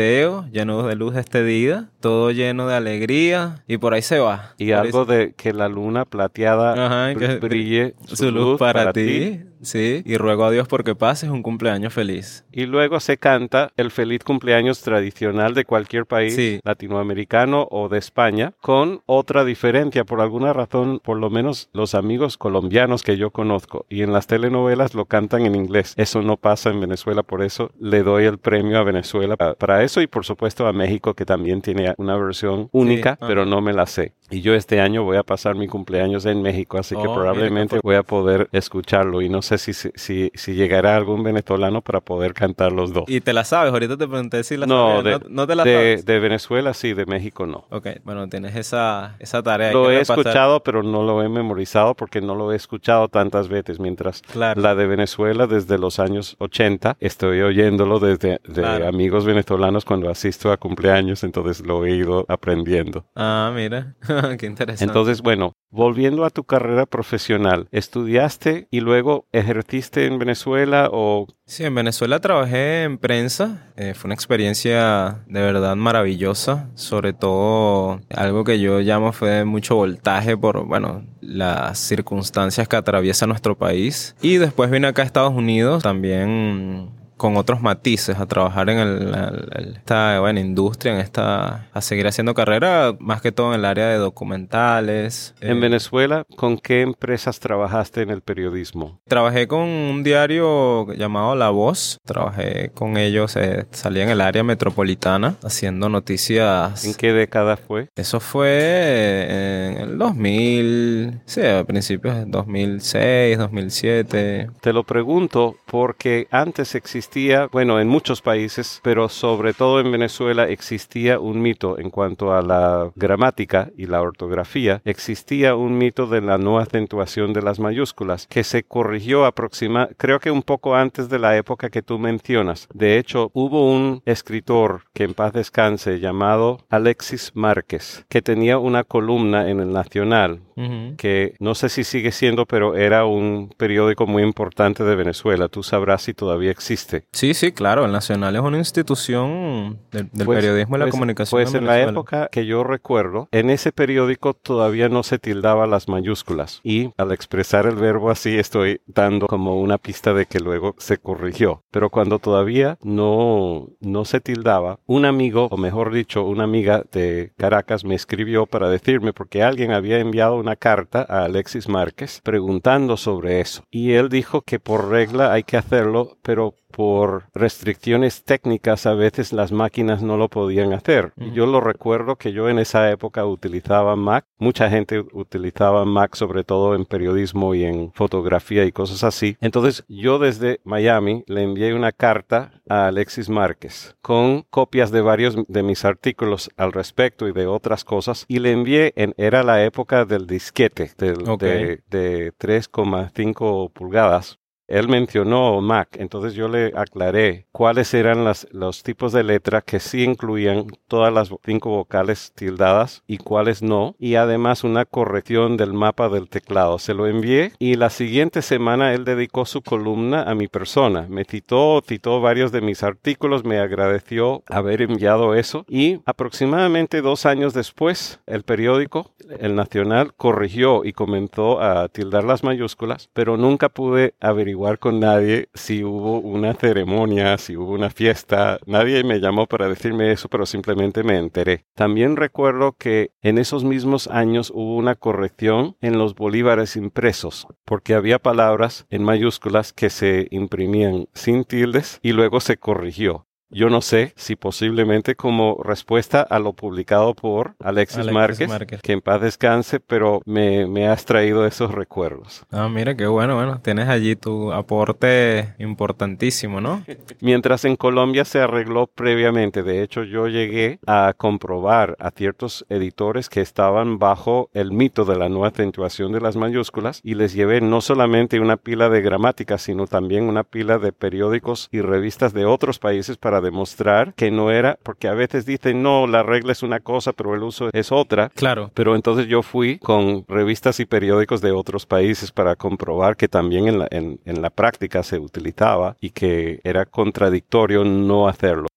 lleno 0.52 0.86
de 0.86 0.94
luz 0.96 1.16
este 1.16 1.44
día, 1.44 1.88
todo 2.00 2.30
lleno 2.30 2.66
de 2.66 2.74
alegría, 2.74 3.62
y 3.66 3.78
por 3.78 3.94
ahí 3.94 4.02
se 4.02 4.18
va. 4.18 4.54
Y 4.58 4.68
Por 4.68 4.76
algo 4.76 5.04
de 5.04 5.34
que 5.34 5.52
la 5.52 5.68
luna 5.68 6.04
plateada 6.04 6.86
Ajá, 6.86 7.14
brille 7.40 7.94
su 8.04 8.30
luz 8.30 8.58
para, 8.58 8.92
ti. 8.92 9.40
Sí, 9.62 10.02
y 10.04 10.16
ruego 10.16 10.44
a 10.44 10.50
Dios 10.50 10.66
porque 10.68 10.94
pases 10.94 11.30
un 11.30 11.42
cumpleaños 11.42 11.92
feliz. 11.92 12.44
Y 12.52 12.66
luego 12.66 12.98
se 13.00 13.18
canta 13.18 13.72
el 13.76 13.90
feliz 13.90 14.24
cumpleaños 14.24 14.80
tradicional 14.82 15.54
de 15.54 15.64
cualquier 15.64 16.06
país 16.06 16.34
Sí. 16.34 16.60
latinoamericano 16.64 17.68
o 17.70 17.88
de 17.88 17.98
España, 17.98 18.52
con 18.60 19.02
otra 19.06 19.44
diferencia. 19.44 20.04
Por 20.04 20.20
alguna 20.20 20.52
razón, 20.52 21.00
por 21.02 21.18
lo 21.18 21.30
menos 21.30 21.68
los 21.72 21.94
amigos 21.94 22.36
colombianos 22.36 23.02
que 23.02 23.16
yo 23.16 23.30
conozco 23.30 23.86
y 23.88 24.02
en 24.02 24.12
las 24.12 24.26
telenovelas 24.26 24.94
lo 24.94 25.04
cantan 25.04 25.46
en 25.46 25.54
inglés. 25.54 25.94
Eso 25.96 26.22
no 26.22 26.36
pasa 26.36 26.70
en 26.70 26.80
Venezuela, 26.80 27.22
por 27.22 27.42
eso 27.42 27.70
le 27.78 28.02
doy 28.02 28.24
el 28.24 28.38
premio 28.38 28.78
a 28.78 28.84
Venezuela 28.84 29.36
pa- 29.36 29.54
para 29.54 29.82
eso 29.82 30.00
y 30.00 30.06
por 30.06 30.24
supuesto 30.24 30.66
a 30.66 30.72
México 30.72 31.14
que 31.14 31.24
también 31.24 31.62
tiene 31.62 31.94
una 31.98 32.16
versión 32.16 32.68
única, 32.72 33.10
ajá. 33.12 33.26
pero 33.26 33.44
no 33.46 33.60
me 33.60 33.72
la 33.72 33.86
sé. 33.86 34.14
Y 34.30 34.42
yo 34.42 34.54
este 34.54 34.80
año 34.80 35.02
voy 35.02 35.16
a 35.16 35.22
pasar 35.24 35.56
mi 35.56 35.66
cumpleaños 35.66 36.24
en 36.24 36.40
México, 36.40 36.78
así 36.78 36.94
que 36.94 37.00
Oh, 37.00 37.04
mira, 37.04 37.14
probablemente 37.14 37.80
voy 37.82 37.96
a 37.96 38.02
poder 38.04 38.48
escucharlo 38.52 39.22
y 39.22 39.28
no 39.28 39.42
sé 39.58 39.72
si, 39.72 39.90
si, 39.94 40.30
si 40.34 40.54
llegará 40.54 40.96
algún 40.96 41.22
venezolano 41.22 41.82
para 41.82 42.00
poder 42.00 42.34
cantar 42.34 42.72
los 42.72 42.92
dos. 42.92 43.04
¿Y 43.08 43.20
te 43.20 43.32
la 43.32 43.44
sabes? 43.44 43.72
Ahorita 43.72 43.96
te 43.96 44.06
pregunté 44.06 44.44
si 44.44 44.56
la 44.56 44.66
no, 44.66 45.02
sabes. 45.02 45.20
De, 45.20 45.26
no, 45.28 45.46
te 45.46 45.54
la 45.54 45.64
de, 45.64 45.74
sabes. 45.74 46.04
De 46.04 46.20
Venezuela 46.20 46.74
sí, 46.74 46.94
de 46.94 47.06
México 47.06 47.46
no. 47.46 47.66
Ok, 47.70 47.88
bueno, 48.04 48.28
tienes 48.28 48.56
esa, 48.56 49.16
esa 49.18 49.42
tarea. 49.42 49.72
Lo 49.72 49.90
he 49.90 50.00
escuchado, 50.00 50.62
pero 50.62 50.82
no 50.82 51.02
lo 51.02 51.22
he 51.22 51.28
memorizado 51.28 51.94
porque 51.94 52.20
no 52.20 52.34
lo 52.34 52.52
he 52.52 52.56
escuchado 52.56 53.08
tantas 53.08 53.48
veces. 53.48 53.80
Mientras 53.80 54.22
claro. 54.22 54.60
la 54.60 54.74
de 54.74 54.86
Venezuela 54.86 55.46
desde 55.46 55.78
los 55.78 55.98
años 55.98 56.36
80, 56.38 56.96
estoy 57.00 57.40
oyéndolo 57.40 57.98
desde 57.98 58.40
de 58.46 58.62
claro. 58.62 58.88
amigos 58.88 59.24
venezolanos 59.24 59.84
cuando 59.84 60.10
asisto 60.10 60.52
a 60.52 60.56
cumpleaños, 60.56 61.24
entonces 61.24 61.64
lo 61.66 61.84
he 61.84 61.96
ido 61.96 62.24
aprendiendo. 62.28 63.04
Ah, 63.14 63.52
mira, 63.54 63.94
qué 64.38 64.46
interesante. 64.46 64.84
Entonces, 64.84 65.22
bueno, 65.22 65.54
volviendo 65.70 66.24
a 66.24 66.30
tu 66.30 66.44
carrera 66.44 66.86
profesional, 66.86 67.68
¿estudiaste 67.70 68.68
y 68.70 68.80
luego 68.80 69.26
ejerciste 69.40 70.06
en 70.06 70.18
Venezuela 70.18 70.88
o...? 70.92 71.26
Sí, 71.46 71.64
en 71.64 71.74
Venezuela 71.74 72.20
trabajé 72.20 72.84
en 72.84 72.98
prensa. 72.98 73.72
Eh, 73.76 73.94
fue 73.94 74.08
una 74.08 74.14
experiencia 74.14 75.24
de 75.26 75.40
verdad 75.40 75.74
maravillosa. 75.76 76.70
Sobre 76.74 77.12
todo, 77.12 78.00
algo 78.14 78.44
que 78.44 78.60
yo 78.60 78.80
llamo 78.80 79.12
fue 79.12 79.44
mucho 79.44 79.74
voltaje 79.74 80.36
por, 80.36 80.64
bueno, 80.66 81.04
las 81.20 81.78
circunstancias 81.78 82.68
que 82.68 82.76
atraviesa 82.76 83.26
nuestro 83.26 83.58
país. 83.58 84.14
Y 84.22 84.36
después 84.36 84.70
vine 84.70 84.86
acá 84.86 85.02
a 85.02 85.06
Estados 85.06 85.34
Unidos 85.34 85.82
también 85.82 86.99
con 87.20 87.36
otros 87.36 87.60
matices 87.60 88.18
a 88.18 88.24
trabajar 88.24 88.70
en 88.70 88.78
el, 88.78 89.14
el, 89.54 89.76
esta 89.76 90.18
buena 90.20 90.40
industria, 90.40 90.94
en 90.94 91.00
esta 91.00 91.68
a 91.70 91.80
seguir 91.82 92.06
haciendo 92.06 92.32
carrera, 92.32 92.96
más 92.98 93.20
que 93.20 93.30
todo 93.30 93.52
en 93.52 93.60
el 93.60 93.66
área 93.66 93.88
de 93.88 93.96
documentales. 93.98 95.34
En 95.42 95.58
eh, 95.58 95.60
Venezuela, 95.60 96.24
¿con 96.36 96.56
qué 96.56 96.80
empresas 96.80 97.38
trabajaste 97.38 98.00
en 98.00 98.08
el 98.08 98.22
periodismo? 98.22 99.00
Trabajé 99.06 99.46
con 99.46 99.60
un 99.60 100.02
diario 100.02 100.90
llamado 100.94 101.36
La 101.36 101.50
Voz. 101.50 101.98
Trabajé 102.06 102.70
con 102.74 102.96
ellos, 102.96 103.36
eh, 103.36 103.66
salí 103.70 104.00
en 104.00 104.08
el 104.08 104.22
área 104.22 104.42
metropolitana 104.42 105.34
haciendo 105.44 105.90
noticias. 105.90 106.86
¿En 106.86 106.94
qué 106.94 107.12
década 107.12 107.58
fue? 107.58 107.90
Eso 107.96 108.20
fue 108.20 109.66
en 109.68 109.76
el 109.76 109.98
2000, 109.98 111.20
sí, 111.26 111.42
a 111.44 111.64
principios 111.64 112.16
de 112.16 112.24
2006, 112.24 113.36
2007. 113.36 114.48
Te 114.58 114.72
lo 114.72 114.84
pregunto 114.84 115.56
porque 115.66 116.26
antes 116.30 116.74
existía 116.74 117.09
existía, 117.10 117.48
bueno, 117.50 117.80
en 117.80 117.88
muchos 117.88 118.22
países, 118.22 118.78
pero 118.84 119.08
sobre 119.08 119.52
todo 119.52 119.80
en 119.80 119.90
Venezuela 119.90 120.48
existía 120.48 121.18
un 121.18 121.42
mito 121.42 121.76
en 121.76 121.90
cuanto 121.90 122.32
a 122.32 122.40
la 122.40 122.92
gramática 122.94 123.68
y 123.76 123.86
la 123.86 124.00
ortografía. 124.00 124.80
Existía 124.84 125.56
un 125.56 125.76
mito 125.76 126.06
de 126.06 126.20
la 126.20 126.38
no 126.38 126.60
acentuación 126.60 127.32
de 127.32 127.42
las 127.42 127.58
mayúsculas 127.58 128.28
que 128.28 128.44
se 128.44 128.62
corrigió 128.62 129.24
aproxima, 129.24 129.88
creo 129.96 130.20
que 130.20 130.30
un 130.30 130.44
poco 130.44 130.76
antes 130.76 131.08
de 131.08 131.18
la 131.18 131.36
época 131.36 131.68
que 131.68 131.82
tú 131.82 131.98
mencionas. 131.98 132.68
De 132.72 132.96
hecho, 132.96 133.32
hubo 133.34 133.68
un 133.68 134.02
escritor 134.06 134.82
que 134.94 135.02
en 135.02 135.14
paz 135.14 135.32
descanse 135.32 135.98
llamado 135.98 136.58
Alexis 136.70 137.32
Márquez 137.34 138.04
que 138.08 138.22
tenía 138.22 138.58
una 138.58 138.84
columna 138.84 139.50
en 139.50 139.58
el 139.58 139.72
Nacional 139.72 140.42
uh 140.56 140.60
-huh. 140.60 140.96
que 140.96 141.34
no 141.40 141.54
sé 141.54 141.68
si 141.68 141.84
sigue 141.84 142.12
siendo, 142.12 142.46
pero 142.46 142.76
era 142.76 143.04
un 143.04 143.52
periódico 143.56 144.06
muy 144.06 144.22
importante 144.22 144.84
de 144.84 144.94
Venezuela. 144.94 145.48
Tú 145.48 145.62
sabrás 145.62 146.02
si 146.02 146.14
todavía 146.14 146.50
existe. 146.50 146.99
Sí, 147.12 147.34
sí, 147.34 147.52
claro. 147.52 147.84
El 147.84 147.92
Nacional 147.92 148.34
es 148.36 148.42
una 148.42 148.58
institución 148.58 149.78
del, 149.90 150.08
del 150.12 150.26
pues, 150.26 150.38
periodismo 150.38 150.76
y 150.76 150.78
la 150.78 150.84
pues, 150.86 150.92
comunicación. 150.92 151.42
Pues 151.42 151.54
en, 151.54 151.60
en 151.60 151.66
la 151.66 151.80
época 151.80 152.28
que 152.30 152.46
yo 152.46 152.64
recuerdo, 152.64 153.28
en 153.32 153.50
ese 153.50 153.72
periódico 153.72 154.34
todavía 154.34 154.88
no 154.88 155.02
se 155.02 155.18
tildaba 155.18 155.66
las 155.66 155.88
mayúsculas. 155.88 156.60
Y 156.62 156.92
al 156.96 157.12
expresar 157.12 157.66
el 157.66 157.76
verbo 157.76 158.10
así, 158.10 158.38
estoy 158.38 158.80
dando 158.86 159.26
como 159.26 159.60
una 159.60 159.78
pista 159.78 160.14
de 160.14 160.26
que 160.26 160.40
luego 160.40 160.74
se 160.78 160.98
corrigió. 160.98 161.62
Pero 161.70 161.90
cuando 161.90 162.18
todavía 162.18 162.78
no, 162.82 163.68
no 163.80 164.04
se 164.04 164.20
tildaba, 164.20 164.78
un 164.86 165.04
amigo, 165.04 165.48
o 165.50 165.56
mejor 165.56 165.92
dicho, 165.92 166.24
una 166.24 166.44
amiga 166.44 166.84
de 166.92 167.32
Caracas 167.36 167.84
me 167.84 167.94
escribió 167.94 168.46
para 168.46 168.68
decirme, 168.68 169.12
porque 169.12 169.42
alguien 169.42 169.72
había 169.72 169.98
enviado 169.98 170.36
una 170.36 170.56
carta 170.56 171.06
a 171.08 171.24
Alexis 171.24 171.68
Márquez 171.68 172.20
preguntando 172.22 172.96
sobre 172.96 173.40
eso. 173.40 173.64
Y 173.70 173.92
él 173.92 174.08
dijo 174.08 174.42
que 174.42 174.58
por 174.58 174.88
regla 174.88 175.32
hay 175.32 175.42
que 175.42 175.56
hacerlo, 175.56 176.16
pero 176.22 176.54
por 176.80 177.24
restricciones 177.34 178.24
técnicas 178.24 178.86
a 178.86 178.94
veces 178.94 179.34
las 179.34 179.52
máquinas 179.52 180.02
no 180.02 180.16
lo 180.16 180.30
podían 180.30 180.72
hacer. 180.72 181.12
Y 181.18 181.30
yo 181.32 181.44
lo 181.44 181.60
recuerdo 181.60 182.16
que 182.16 182.32
yo 182.32 182.48
en 182.48 182.58
esa 182.58 182.90
época 182.90 183.26
utilizaba 183.26 183.96
Mac. 183.96 184.24
Mucha 184.38 184.70
gente 184.70 185.04
utilizaba 185.12 185.84
Mac 185.84 186.14
sobre 186.14 186.42
todo 186.42 186.74
en 186.74 186.86
periodismo 186.86 187.54
y 187.54 187.64
en 187.64 187.92
fotografía 187.92 188.64
y 188.64 188.72
cosas 188.72 189.04
así. 189.04 189.36
Entonces 189.42 189.84
yo 189.88 190.18
desde 190.18 190.62
Miami 190.64 191.22
le 191.26 191.42
envié 191.42 191.74
una 191.74 191.92
carta 191.92 192.62
a 192.66 192.86
Alexis 192.86 193.28
Márquez 193.28 193.94
con 194.00 194.46
copias 194.48 194.90
de 194.90 195.02
varios 195.02 195.36
de 195.48 195.62
mis 195.62 195.84
artículos 195.84 196.50
al 196.56 196.72
respecto 196.72 197.28
y 197.28 197.32
de 197.32 197.46
otras 197.46 197.84
cosas 197.84 198.24
y 198.26 198.38
le 198.38 198.52
envié 198.52 198.94
en 198.96 199.12
era 199.18 199.42
la 199.42 199.62
época 199.62 200.06
del 200.06 200.26
disquete 200.26 200.92
del, 200.96 201.28
okay. 201.28 201.82
de, 201.90 201.98
de 201.98 202.32
3,5 202.38 203.70
pulgadas 203.70 204.39
él 204.70 204.88
mencionó 204.88 205.60
Mac, 205.60 205.88
entonces 205.98 206.34
yo 206.34 206.48
le 206.48 206.72
aclaré 206.76 207.46
cuáles 207.50 207.92
eran 207.92 208.24
los 208.52 208.82
tipos 208.84 209.12
de 209.12 209.24
letra 209.24 209.62
que 209.62 209.80
sí 209.80 210.04
incluían 210.04 210.66
todas 210.86 211.12
las 211.12 211.30
cinco 211.44 211.70
vocales 211.70 212.32
tildadas 212.36 213.02
y 213.08 213.18
cuáles 213.18 213.62
no, 213.62 213.96
y 213.98 214.14
además 214.14 214.62
una 214.62 214.84
corrección 214.84 215.56
del 215.56 215.72
mapa 215.72 216.08
del 216.08 216.28
teclado. 216.28 216.78
Se 216.78 216.94
lo 216.94 217.08
envié 217.08 217.52
y 217.58 217.74
la 217.74 217.90
siguiente 217.90 218.42
semana 218.42 218.94
él 218.94 219.04
dedicó 219.04 219.44
su 219.44 219.60
columna 219.60 220.22
a 220.22 220.36
mi 220.36 220.46
persona. 220.46 221.06
Me 221.08 221.24
citó, 221.24 221.82
citó 221.84 222.20
varios 222.20 222.52
de 222.52 222.60
mis 222.60 222.84
artículos, 222.84 223.44
me 223.44 223.58
agradeció 223.58 224.44
haber 224.46 224.82
enviado 224.82 225.34
eso 225.34 225.64
y 225.68 226.00
aproximadamente 226.06 227.02
dos 227.02 227.26
años 227.26 227.54
después 227.54 228.20
el 228.26 228.44
periódico, 228.44 229.10
el 229.40 229.56
Nacional, 229.56 230.14
corrigió 230.14 230.84
y 230.84 230.92
comenzó 230.92 231.60
a 231.60 231.88
tildar 231.88 232.22
las 232.22 232.44
mayúsculas, 232.44 233.10
pero 233.12 233.36
nunca 233.36 233.68
pude 233.68 234.14
averiguar 234.20 234.59
con 234.78 235.00
nadie 235.00 235.48
si 235.54 235.82
hubo 235.84 236.20
una 236.20 236.54
ceremonia, 236.54 237.38
si 237.38 237.56
hubo 237.56 237.72
una 237.72 237.88
fiesta. 237.88 238.58
Nadie 238.66 239.02
me 239.04 239.18
llamó 239.18 239.46
para 239.46 239.68
decirme 239.68 240.12
eso, 240.12 240.28
pero 240.28 240.44
simplemente 240.44 241.02
me 241.02 241.18
enteré. 241.18 241.64
También 241.74 242.16
recuerdo 242.16 242.72
que 242.72 243.12
en 243.22 243.38
esos 243.38 243.64
mismos 243.64 244.06
años 244.08 244.52
hubo 244.54 244.76
una 244.76 244.96
corrección 244.96 245.76
en 245.80 245.98
los 245.98 246.14
bolívares 246.14 246.76
impresos, 246.76 247.46
porque 247.64 247.94
había 247.94 248.18
palabras 248.18 248.86
en 248.90 249.02
mayúsculas 249.02 249.72
que 249.72 249.88
se 249.88 250.28
imprimían 250.30 251.08
sin 251.14 251.44
tildes 251.44 251.98
y 252.02 252.12
luego 252.12 252.40
se 252.40 252.58
corrigió. 252.58 253.26
Yo 253.50 253.68
no 253.68 253.80
sé 253.80 254.12
si 254.16 254.36
posiblemente 254.36 255.16
como 255.16 255.60
respuesta 255.62 256.22
a 256.22 256.38
lo 256.38 256.52
publicado 256.52 257.14
por 257.14 257.54
Alexis, 257.58 257.98
Alexis 257.98 258.14
Márquez, 258.14 258.48
Márquez, 258.48 258.82
que 258.82 258.92
en 258.92 259.00
paz 259.00 259.20
descanse, 259.20 259.80
pero 259.80 260.22
me, 260.24 260.66
me, 260.66 260.86
has 260.86 261.04
traído 261.04 261.44
esos 261.44 261.72
recuerdos. 261.72 262.44
Ah, 262.52 262.68
mira, 262.68 262.96
qué 262.96 263.06
bueno, 263.06 263.34
bueno, 263.34 263.60
tienes 263.60 263.88
allí 263.88 264.14
tu 264.14 264.52
aporte 264.52 265.54
importantísimo, 265.58 266.60
¿no? 266.60 266.84
Mientras 267.20 267.64
en 267.64 267.76
Colombia 267.76 268.24
se 268.24 268.40
arregló 268.40 268.86
previamente, 268.86 269.62
de 269.62 269.82
hecho 269.82 270.04
yo 270.04 270.28
llegué 270.28 270.78
a 270.86 271.12
comprobar 271.16 271.96
a 271.98 272.10
ciertos 272.12 272.64
editores 272.68 273.28
que 273.28 273.40
estaban 273.40 273.98
bajo 273.98 274.50
el 274.54 274.70
mito 274.70 275.04
de 275.04 275.16
la 275.16 275.28
no 275.28 275.44
acentuación 275.44 276.12
de 276.12 276.20
las 276.20 276.36
mayúsculas 276.36 277.00
y 277.02 277.14
les 277.14 277.34
llevé 277.34 277.60
no 277.60 277.80
solamente 277.80 278.38
una 278.38 278.56
pila 278.56 278.88
de 278.88 279.02
gramática, 279.02 279.58
sino 279.58 279.86
también 279.86 280.24
una 280.24 280.44
pila 280.44 280.78
de 280.78 280.92
periódicos 280.92 281.68
y 281.72 281.80
revistas 281.80 282.32
de 282.32 282.44
otros 282.44 282.78
países 282.78 283.16
para 283.16 283.39
demostrar 283.40 284.14
que 284.14 284.30
no 284.30 284.50
era, 284.50 284.78
porque 284.82 285.08
a 285.08 285.14
veces 285.14 285.46
dicen, 285.46 285.82
no, 285.82 286.06
la 286.06 286.22
regla 286.22 286.52
es 286.52 286.62
una 286.62 286.80
cosa, 286.80 287.12
pero 287.12 287.34
el 287.34 287.42
uso 287.42 287.70
es 287.72 287.92
otra. 287.92 288.30
Claro. 288.30 288.70
Pero 288.74 288.94
entonces 288.94 289.26
yo 289.26 289.42
fui 289.42 289.78
con 289.78 290.24
revistas 290.28 290.80
y 290.80 290.86
periódicos 290.86 291.40
de 291.40 291.52
otros 291.52 291.86
países 291.86 292.32
para 292.32 292.56
comprobar 292.56 293.16
que 293.16 293.28
también 293.28 293.68
en 293.68 293.78
la, 293.80 293.88
en, 293.90 294.20
en 294.24 294.42
la 294.42 294.50
práctica 294.50 295.02
se 295.02 295.18
utilizaba 295.18 295.96
y 296.00 296.10
que 296.10 296.60
era 296.64 296.86
contradictorio 296.86 297.84
no 297.84 298.28
hacerlo. 298.28 298.69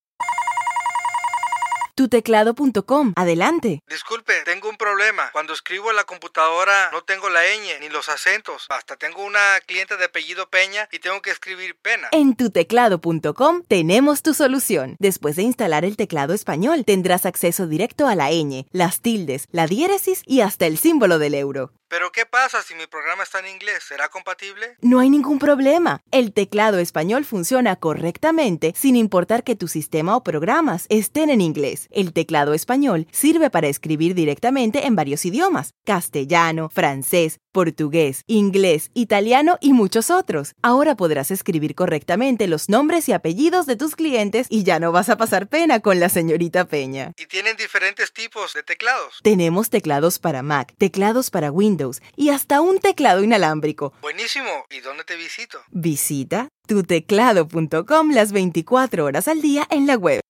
tuteclado.com. 1.96 3.14
Adelante. 3.16 3.82
Disculpe, 3.88 4.34
tengo 4.46 4.70
un 4.70 4.78
problema. 4.78 5.30
Cuando 5.32 5.54
escribo 5.54 5.90
en 5.90 5.96
la 5.96 6.04
computadora 6.04 6.90
no 6.92 7.04
tengo 7.04 7.30
la 7.30 7.42
ñ 7.42 7.80
ni 7.80 7.90
los 7.90 8.10
acentos. 8.10 8.66
Hasta 8.70 8.96
tengo 8.98 9.24
una 9.24 9.40
cliente 9.66 9.98
de 9.98 10.06
apellido 10.06 10.50
Peña 10.50 10.88
y 10.92 11.00
tengo 11.00 11.22
que 11.22 11.32
escribir 11.32 11.76
pena. 11.76 12.10
En 12.12 12.36
tuteclado.com 12.36 13.64
tenemos 13.68 14.22
tu 14.22 14.34
solución. 14.34 14.96
Después 15.00 15.36
de 15.36 15.44
instalar 15.44 15.86
el 15.86 15.98
teclado 15.98 16.34
español, 16.34 16.86
tendrás 16.86 17.26
acceso 17.26 17.68
directo 17.68 18.08
a 18.08 18.16
la 18.16 18.32
ñ, 18.32 18.66
las 18.72 19.02
tildes, 19.02 19.48
la 19.52 19.68
diéresis 19.68 20.22
y 20.26 20.42
hasta 20.42 20.66
el 20.66 20.78
símbolo 20.78 21.20
del 21.20 21.36
euro. 21.36 21.72
Pero 21.94 22.12
¿qué 22.12 22.26
pasa 22.26 22.64
si 22.64 22.74
mi 22.74 22.88
programa 22.88 23.22
está 23.22 23.38
en 23.38 23.50
inglés? 23.50 23.84
¿Será 23.88 24.10
compatible? 24.10 24.78
No 24.82 25.00
hay 25.00 25.12
ningún 25.12 25.38
problema. 25.38 26.02
El 26.10 26.34
teclado 26.34 26.80
español 26.80 27.24
funciona 27.24 27.76
correctamente 27.76 28.74
sin 28.76 28.96
importar 28.96 29.44
que 29.44 29.56
tu 29.56 29.68
sistema 29.68 30.18
o 30.18 30.24
programas 30.24 30.88
estén 30.90 31.30
en 31.30 31.40
inglés. 31.40 31.88
El 31.92 32.12
teclado 32.12 32.56
español 32.56 33.06
sirve 33.12 33.52
para 33.52 33.68
escribir 33.68 34.16
directamente 34.16 34.88
en 34.88 34.96
varios 34.96 35.24
idiomas, 35.24 35.76
castellano, 35.86 36.70
francés, 36.70 37.40
portugués, 37.52 38.24
inglés, 38.26 38.90
italiano 38.96 39.60
y 39.62 39.74
muchos 39.74 40.10
otros. 40.10 40.56
Ahora 40.64 40.96
podrás 40.96 41.30
escribir 41.30 41.76
correctamente 41.76 42.48
los 42.48 42.70
nombres 42.70 43.08
y 43.08 43.14
apellidos 43.14 43.68
de 43.68 43.76
tus 43.76 43.96
clientes 43.96 44.48
y 44.50 44.64
ya 44.64 44.80
no 44.80 44.92
vas 44.92 45.10
a 45.10 45.18
pasar 45.18 45.48
pena 45.48 45.80
con 45.80 46.00
la 46.00 46.10
señorita 46.10 46.66
Peña. 46.66 47.14
¿Y 47.18 47.28
tienen 47.28 47.56
diferentes 47.56 48.12
tipos 48.12 48.56
de 48.56 48.64
teclados? 48.64 49.20
Tenemos 49.22 49.70
teclados 49.70 50.18
para 50.18 50.42
Mac, 50.42 50.74
teclados 50.80 51.30
para 51.30 51.52
Windows 51.52 51.83
y 52.16 52.30
hasta 52.30 52.62
un 52.62 52.80
teclado 52.80 53.24
inalámbrico. 53.24 53.94
Buenísimo. 54.02 54.66
¿Y 54.70 54.80
dónde 54.80 55.04
te 55.04 55.16
visito? 55.16 55.60
Visita 55.72 56.48
tuteclado.com 56.68 58.12
las 58.12 58.32
24 58.32 59.06
horas 59.06 59.28
al 59.28 59.42
día 59.42 59.68
en 59.70 59.88
la 59.88 59.96
web. 59.96 60.22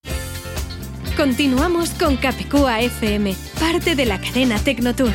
Continuamos 1.15 1.91
con 1.91 2.17
Capicúa 2.17 2.81
FM, 2.81 3.35
parte 3.59 3.95
de 3.95 4.05
la 4.05 4.19
cadena 4.19 4.57
Tecnotour. 4.57 5.11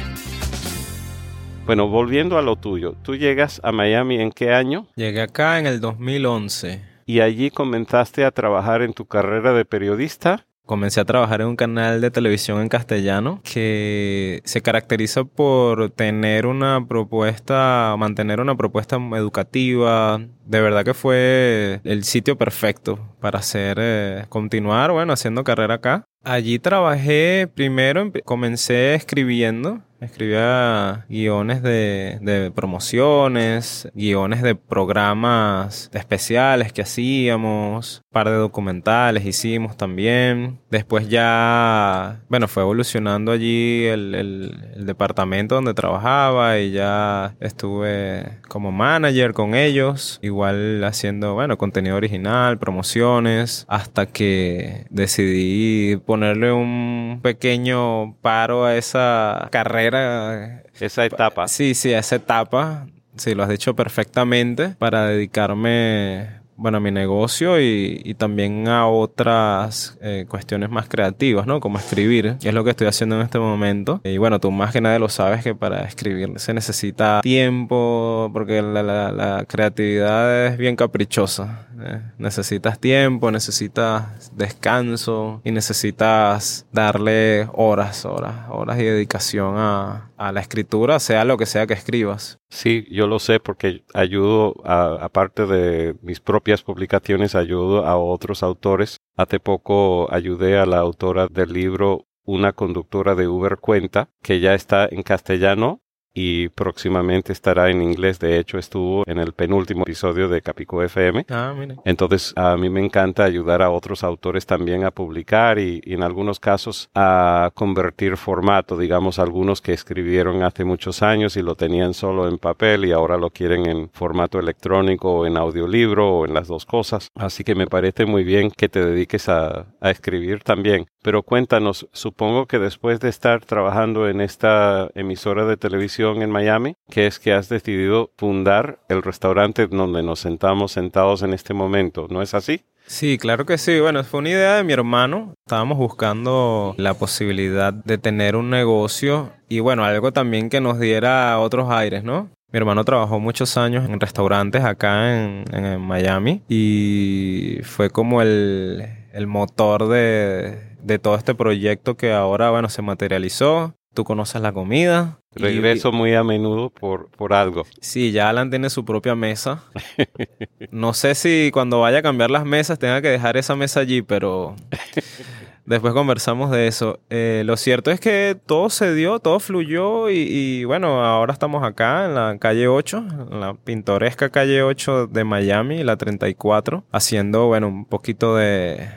Bueno, 1.66 1.88
volviendo 1.88 2.38
a 2.38 2.42
lo 2.42 2.56
tuyo, 2.56 2.94
¿tú 3.02 3.16
llegas 3.16 3.60
a 3.62 3.72
Miami 3.72 4.20
en 4.20 4.30
qué 4.30 4.54
año? 4.54 4.86
Llegué 4.94 5.20
acá 5.20 5.58
en 5.58 5.66
el 5.66 5.80
2011. 5.80 6.82
¿Y 7.04 7.20
allí 7.20 7.50
comenzaste 7.50 8.24
a 8.24 8.30
trabajar 8.30 8.82
en 8.82 8.94
tu 8.94 9.06
carrera 9.06 9.52
de 9.52 9.64
periodista? 9.64 10.46
Comencé 10.68 11.00
a 11.00 11.06
trabajar 11.06 11.40
en 11.40 11.46
un 11.46 11.56
canal 11.56 12.02
de 12.02 12.10
televisión 12.10 12.60
en 12.60 12.68
castellano 12.68 13.40
que 13.42 14.42
se 14.44 14.60
caracteriza 14.60 15.24
por 15.24 15.88
tener 15.88 16.44
una 16.44 16.86
propuesta, 16.86 17.94
mantener 17.98 18.38
una 18.38 18.54
propuesta 18.54 18.96
educativa. 18.96 20.20
De 20.44 20.60
verdad 20.60 20.84
que 20.84 20.92
fue 20.92 21.80
el 21.84 22.04
sitio 22.04 22.36
perfecto 22.36 22.98
para 23.18 23.38
hacer, 23.38 23.78
eh, 23.80 24.26
continuar, 24.28 24.92
bueno, 24.92 25.14
haciendo 25.14 25.42
carrera 25.42 25.76
acá. 25.76 26.04
Allí 26.24 26.58
trabajé 26.58 27.48
primero, 27.54 28.12
comencé 28.24 28.94
escribiendo, 28.94 29.80
escribía 30.00 31.06
guiones 31.08 31.62
de, 31.62 32.52
promociones, 32.54 33.88
guiones 33.94 34.42
de 34.42 34.54
programas 34.54 35.90
especiales 35.92 36.72
que 36.72 36.82
hacíamos, 36.82 38.02
par 38.12 38.28
de 38.28 38.36
documentales 38.36 39.24
hicimos 39.24 39.76
también. 39.76 40.60
Después 40.70 41.08
ya, 41.08 42.20
bueno, 42.28 42.46
fue 42.46 42.62
evolucionando 42.62 43.32
allí 43.32 43.86
el, 43.86 44.14
el- 44.14 44.64
el 44.76 44.86
departamento 44.86 45.54
donde 45.56 45.74
trabajaba 45.74 46.58
y 46.58 46.72
ya 46.72 47.34
estuve 47.40 48.38
como 48.48 48.70
manager 48.70 49.32
con 49.32 49.54
ellos, 49.54 50.18
igual 50.22 50.84
haciendo, 50.84 51.34
bueno, 51.34 51.58
contenido 51.58 51.96
original, 51.96 52.58
promociones, 52.58 53.64
hasta 53.68 54.06
que 54.06 54.86
decidí 54.90 55.96
ponerle 56.08 56.52
un 56.52 57.20
pequeño 57.22 58.14
paro 58.22 58.64
a 58.64 58.78
esa 58.78 59.48
carrera. 59.52 60.62
Esa 60.80 61.04
etapa. 61.04 61.48
Sí, 61.48 61.74
sí, 61.74 61.92
a 61.92 61.98
esa 61.98 62.16
etapa. 62.16 62.86
Sí, 63.16 63.34
lo 63.34 63.42
has 63.42 63.50
dicho 63.50 63.76
perfectamente 63.76 64.70
para 64.78 65.06
dedicarme, 65.06 66.37
bueno, 66.58 66.78
a 66.78 66.80
mi 66.80 66.90
negocio 66.90 67.60
y, 67.60 68.02
y 68.04 68.14
también 68.14 68.68
a 68.68 68.86
otras 68.88 69.96
eh, 70.02 70.26
cuestiones 70.28 70.70
más 70.70 70.88
creativas, 70.88 71.46
¿no? 71.46 71.60
Como 71.60 71.78
escribir, 71.78 72.36
que 72.40 72.48
es 72.48 72.54
lo 72.54 72.64
que 72.64 72.70
estoy 72.70 72.88
haciendo 72.88 73.16
en 73.16 73.22
este 73.22 73.38
momento. 73.38 74.00
Y 74.04 74.18
bueno, 74.18 74.40
tú 74.40 74.50
más 74.50 74.72
que 74.72 74.80
nadie 74.80 74.98
lo 74.98 75.08
sabes 75.08 75.42
que 75.42 75.54
para 75.54 75.82
escribir 75.84 76.32
se 76.36 76.52
necesita 76.52 77.20
tiempo, 77.22 78.28
porque 78.32 78.60
la, 78.60 78.82
la- 78.82 79.44
creatividad 79.48 80.46
es 80.46 80.58
bien 80.58 80.76
caprichosa. 80.76 81.68
¿eh? 81.80 82.00
Necesitas 82.18 82.78
tiempo, 82.80 83.30
necesitas 83.30 84.30
descanso 84.36 85.40
y 85.44 85.52
necesitas 85.52 86.66
darle 86.72 87.48
horas, 87.52 88.04
horas, 88.04 88.34
horas 88.50 88.78
y 88.80 88.82
dedicación 88.84 89.54
a, 89.56 90.10
a 90.16 90.32
la 90.32 90.40
escritura, 90.40 90.98
sea 90.98 91.24
lo 91.24 91.36
que 91.36 91.46
sea 91.46 91.66
que 91.66 91.74
escribas. 91.74 92.38
Sí, 92.50 92.86
yo 92.90 93.06
lo 93.06 93.18
sé 93.18 93.40
porque 93.40 93.84
ayudo, 93.94 94.54
aparte 94.64 95.46
de 95.46 95.94
mis 96.02 96.18
propias 96.48 96.62
publicaciones, 96.62 97.34
ayudo 97.34 97.84
a 97.84 97.98
otros 97.98 98.42
autores. 98.42 98.96
Hace 99.18 99.38
poco 99.38 100.10
ayudé 100.10 100.58
a 100.58 100.64
la 100.64 100.78
autora 100.78 101.26
del 101.26 101.52
libro 101.52 102.06
Una 102.24 102.54
conductora 102.54 103.14
de 103.14 103.28
Uber 103.28 103.58
Cuenta, 103.58 104.08
que 104.22 104.40
ya 104.40 104.54
está 104.54 104.88
en 104.90 105.02
castellano 105.02 105.82
y 106.20 106.48
próximamente 106.48 107.32
estará 107.32 107.70
en 107.70 107.80
inglés. 107.80 108.18
De 108.18 108.40
hecho, 108.40 108.58
estuvo 108.58 109.04
en 109.06 109.18
el 109.18 109.34
penúltimo 109.34 109.82
episodio 109.82 110.28
de 110.28 110.42
Capico 110.42 110.82
FM. 110.82 111.26
Ah. 111.30 111.54
Entonces, 111.84 112.32
a 112.34 112.56
mí 112.56 112.68
me 112.68 112.84
encanta 112.84 113.22
ayudar 113.22 113.62
a 113.62 113.70
otros 113.70 114.02
autores 114.02 114.44
también 114.44 114.84
a 114.84 114.90
publicar 114.90 115.60
y, 115.60 115.80
y 115.84 115.94
en 115.94 116.02
algunos 116.02 116.40
casos 116.40 116.90
a 116.92 117.52
convertir 117.54 118.16
formato, 118.16 118.76
digamos, 118.76 119.20
algunos 119.20 119.60
que 119.60 119.72
escribieron 119.72 120.42
hace 120.42 120.64
muchos 120.64 121.02
años 121.02 121.36
y 121.36 121.42
lo 121.42 121.54
tenían 121.54 121.94
solo 121.94 122.26
en 122.26 122.38
papel 122.38 122.84
y 122.84 122.90
ahora 122.90 123.16
lo 123.16 123.30
quieren 123.30 123.68
en 123.68 123.88
formato 123.90 124.40
electrónico 124.40 125.20
o 125.20 125.26
en 125.26 125.36
audiolibro 125.36 126.18
o 126.18 126.26
en 126.26 126.34
las 126.34 126.48
dos 126.48 126.66
cosas. 126.66 127.10
Así 127.14 127.44
que 127.44 127.54
me 127.54 127.68
parece 127.68 128.06
muy 128.06 128.24
bien 128.24 128.50
que 128.50 128.68
te 128.68 128.84
dediques 128.84 129.28
a, 129.28 129.66
a 129.80 129.90
escribir 129.90 130.42
también. 130.42 130.88
Pero 131.00 131.22
cuéntanos, 131.22 131.88
supongo 131.92 132.46
que 132.46 132.58
después 132.58 132.98
de 132.98 133.08
estar 133.08 133.44
trabajando 133.44 134.08
en 134.08 134.20
esta 134.20 134.90
emisora 134.96 135.44
de 135.44 135.56
televisión 135.56 136.07
en 136.16 136.30
Miami, 136.30 136.74
que 136.90 137.06
es 137.06 137.18
que 137.18 137.32
has 137.32 137.48
decidido 137.48 138.10
fundar 138.16 138.80
el 138.88 139.02
restaurante 139.02 139.66
donde 139.66 140.02
nos 140.02 140.20
sentamos 140.20 140.72
sentados 140.72 141.22
en 141.22 141.32
este 141.32 141.54
momento, 141.54 142.06
¿no 142.10 142.22
es 142.22 142.34
así? 142.34 142.64
Sí, 142.86 143.18
claro 143.18 143.44
que 143.44 143.58
sí. 143.58 143.80
Bueno, 143.80 144.02
fue 144.02 144.20
una 144.20 144.30
idea 144.30 144.56
de 144.56 144.64
mi 144.64 144.72
hermano. 144.72 145.34
Estábamos 145.46 145.76
buscando 145.76 146.74
la 146.78 146.94
posibilidad 146.94 147.72
de 147.72 147.98
tener 147.98 148.34
un 148.34 148.48
negocio 148.48 149.30
y 149.48 149.60
bueno, 149.60 149.84
algo 149.84 150.12
también 150.12 150.48
que 150.48 150.60
nos 150.60 150.80
diera 150.80 151.38
otros 151.38 151.70
aires, 151.70 152.02
¿no? 152.02 152.30
Mi 152.50 152.56
hermano 152.56 152.82
trabajó 152.84 153.20
muchos 153.20 153.58
años 153.58 153.86
en 153.86 154.00
restaurantes 154.00 154.64
acá 154.64 155.22
en, 155.22 155.44
en 155.52 155.80
Miami 155.82 156.42
y 156.48 157.58
fue 157.62 157.90
como 157.90 158.22
el, 158.22 158.86
el 159.12 159.26
motor 159.26 159.86
de, 159.88 160.58
de 160.82 160.98
todo 160.98 161.16
este 161.16 161.34
proyecto 161.34 161.96
que 161.96 162.12
ahora, 162.12 162.50
bueno, 162.50 162.70
se 162.70 162.80
materializó. 162.80 163.74
Tú 163.98 164.04
conoces 164.04 164.40
la 164.40 164.52
comida. 164.52 165.18
y- 165.34 165.42
Regreso 165.42 165.90
muy 165.90 166.14
a 166.14 166.22
menudo 166.22 166.70
por, 166.70 167.10
por 167.10 167.32
algo. 167.32 167.64
Sí, 167.80 168.12
ya 168.12 168.28
Alan 168.28 168.48
tiene 168.48 168.70
su 168.70 168.84
propia 168.84 169.16
mesa. 169.16 169.64
No 170.70 170.92
sé 170.94 171.16
si 171.16 171.50
cuando 171.52 171.80
vaya 171.80 171.98
a 171.98 172.02
cambiar 172.02 172.30
las 172.30 172.44
mesas 172.44 172.78
tenga 172.78 173.02
que 173.02 173.08
dejar 173.08 173.36
esa 173.36 173.56
mesa 173.56 173.80
allí, 173.80 174.02
pero 174.02 174.54
después 175.66 175.94
conversamos 175.94 176.52
de 176.52 176.68
eso. 176.68 177.00
Eh, 177.10 177.42
lo 177.44 177.56
cierto 177.56 177.90
es 177.90 177.98
que 177.98 178.36
todo 178.46 178.70
se 178.70 178.94
dio, 178.94 179.18
todo 179.18 179.40
fluyó 179.40 180.10
y, 180.10 180.18
y, 180.18 180.64
bueno, 180.64 181.04
ahora 181.04 181.32
estamos 181.32 181.64
acá 181.64 182.04
en 182.04 182.14
la 182.14 182.36
calle 182.38 182.68
8, 182.68 182.98
en 183.32 183.40
la 183.40 183.54
pintoresca 183.54 184.28
calle 184.30 184.62
8 184.62 185.08
de 185.08 185.24
Miami, 185.24 185.82
la 185.82 185.96
34, 185.96 186.84
haciendo, 186.92 187.46
bueno, 187.46 187.66
un 187.66 187.84
poquito 187.84 188.36
de 188.36 188.88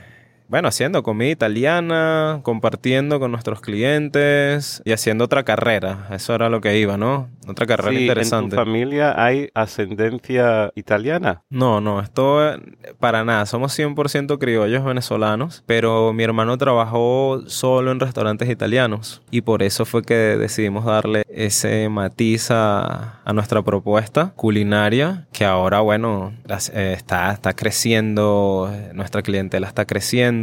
bueno, 0.52 0.68
haciendo 0.68 1.02
comida 1.02 1.30
italiana, 1.30 2.42
compartiendo 2.44 3.22
con 3.22 3.32
nuestros 3.32 3.62
clientes 3.62 4.82
y 4.84 4.92
haciendo 4.92 5.24
otra 5.24 5.44
carrera. 5.44 6.08
Eso 6.12 6.36
era 6.36 6.50
lo 6.50 6.60
que 6.60 6.78
iba, 6.78 6.98
¿no? 6.98 7.30
Otra 7.48 7.66
carrera 7.66 7.92
Sí, 7.92 7.96
¿En 7.96 8.02
interesante. 8.04 8.50
tu 8.58 8.62
familia 8.62 9.14
hay 9.24 9.50
ascendencia 9.54 10.72
italiana? 10.76 11.42
No, 11.50 11.80
no, 11.80 12.02
esto 12.02 12.46
eh, 12.46 12.60
para 13.00 13.24
nada. 13.24 13.46
Somos 13.46 13.78
100% 13.80 14.38
criollos 14.40 14.84
venezolanos, 14.84 15.64
pero 15.66 16.12
mi 16.12 16.24
hermano 16.24 16.58
trabajó 16.58 17.42
solo 17.48 17.92
en 17.94 18.02
restaurantes 18.02 18.50
italianos 18.50 19.22
y 19.32 19.42
por 19.42 19.64
eso 19.64 19.86
fue 19.86 20.02
que 20.02 20.14
decidimos 20.14 20.84
darle 20.84 21.24
ese 21.30 21.88
matiz 21.88 22.52
a, 22.52 23.22
a 23.24 23.34
nuestra 23.34 23.62
propuesta 23.62 24.34
culinaria, 24.36 25.28
que 25.32 25.46
ahora, 25.46 25.80
bueno, 25.80 26.34
eh, 26.74 26.94
está, 26.98 27.32
está 27.32 27.54
creciendo, 27.54 28.70
nuestra 28.94 29.22
clientela 29.22 29.68
está 29.68 29.86
creciendo, 29.86 30.40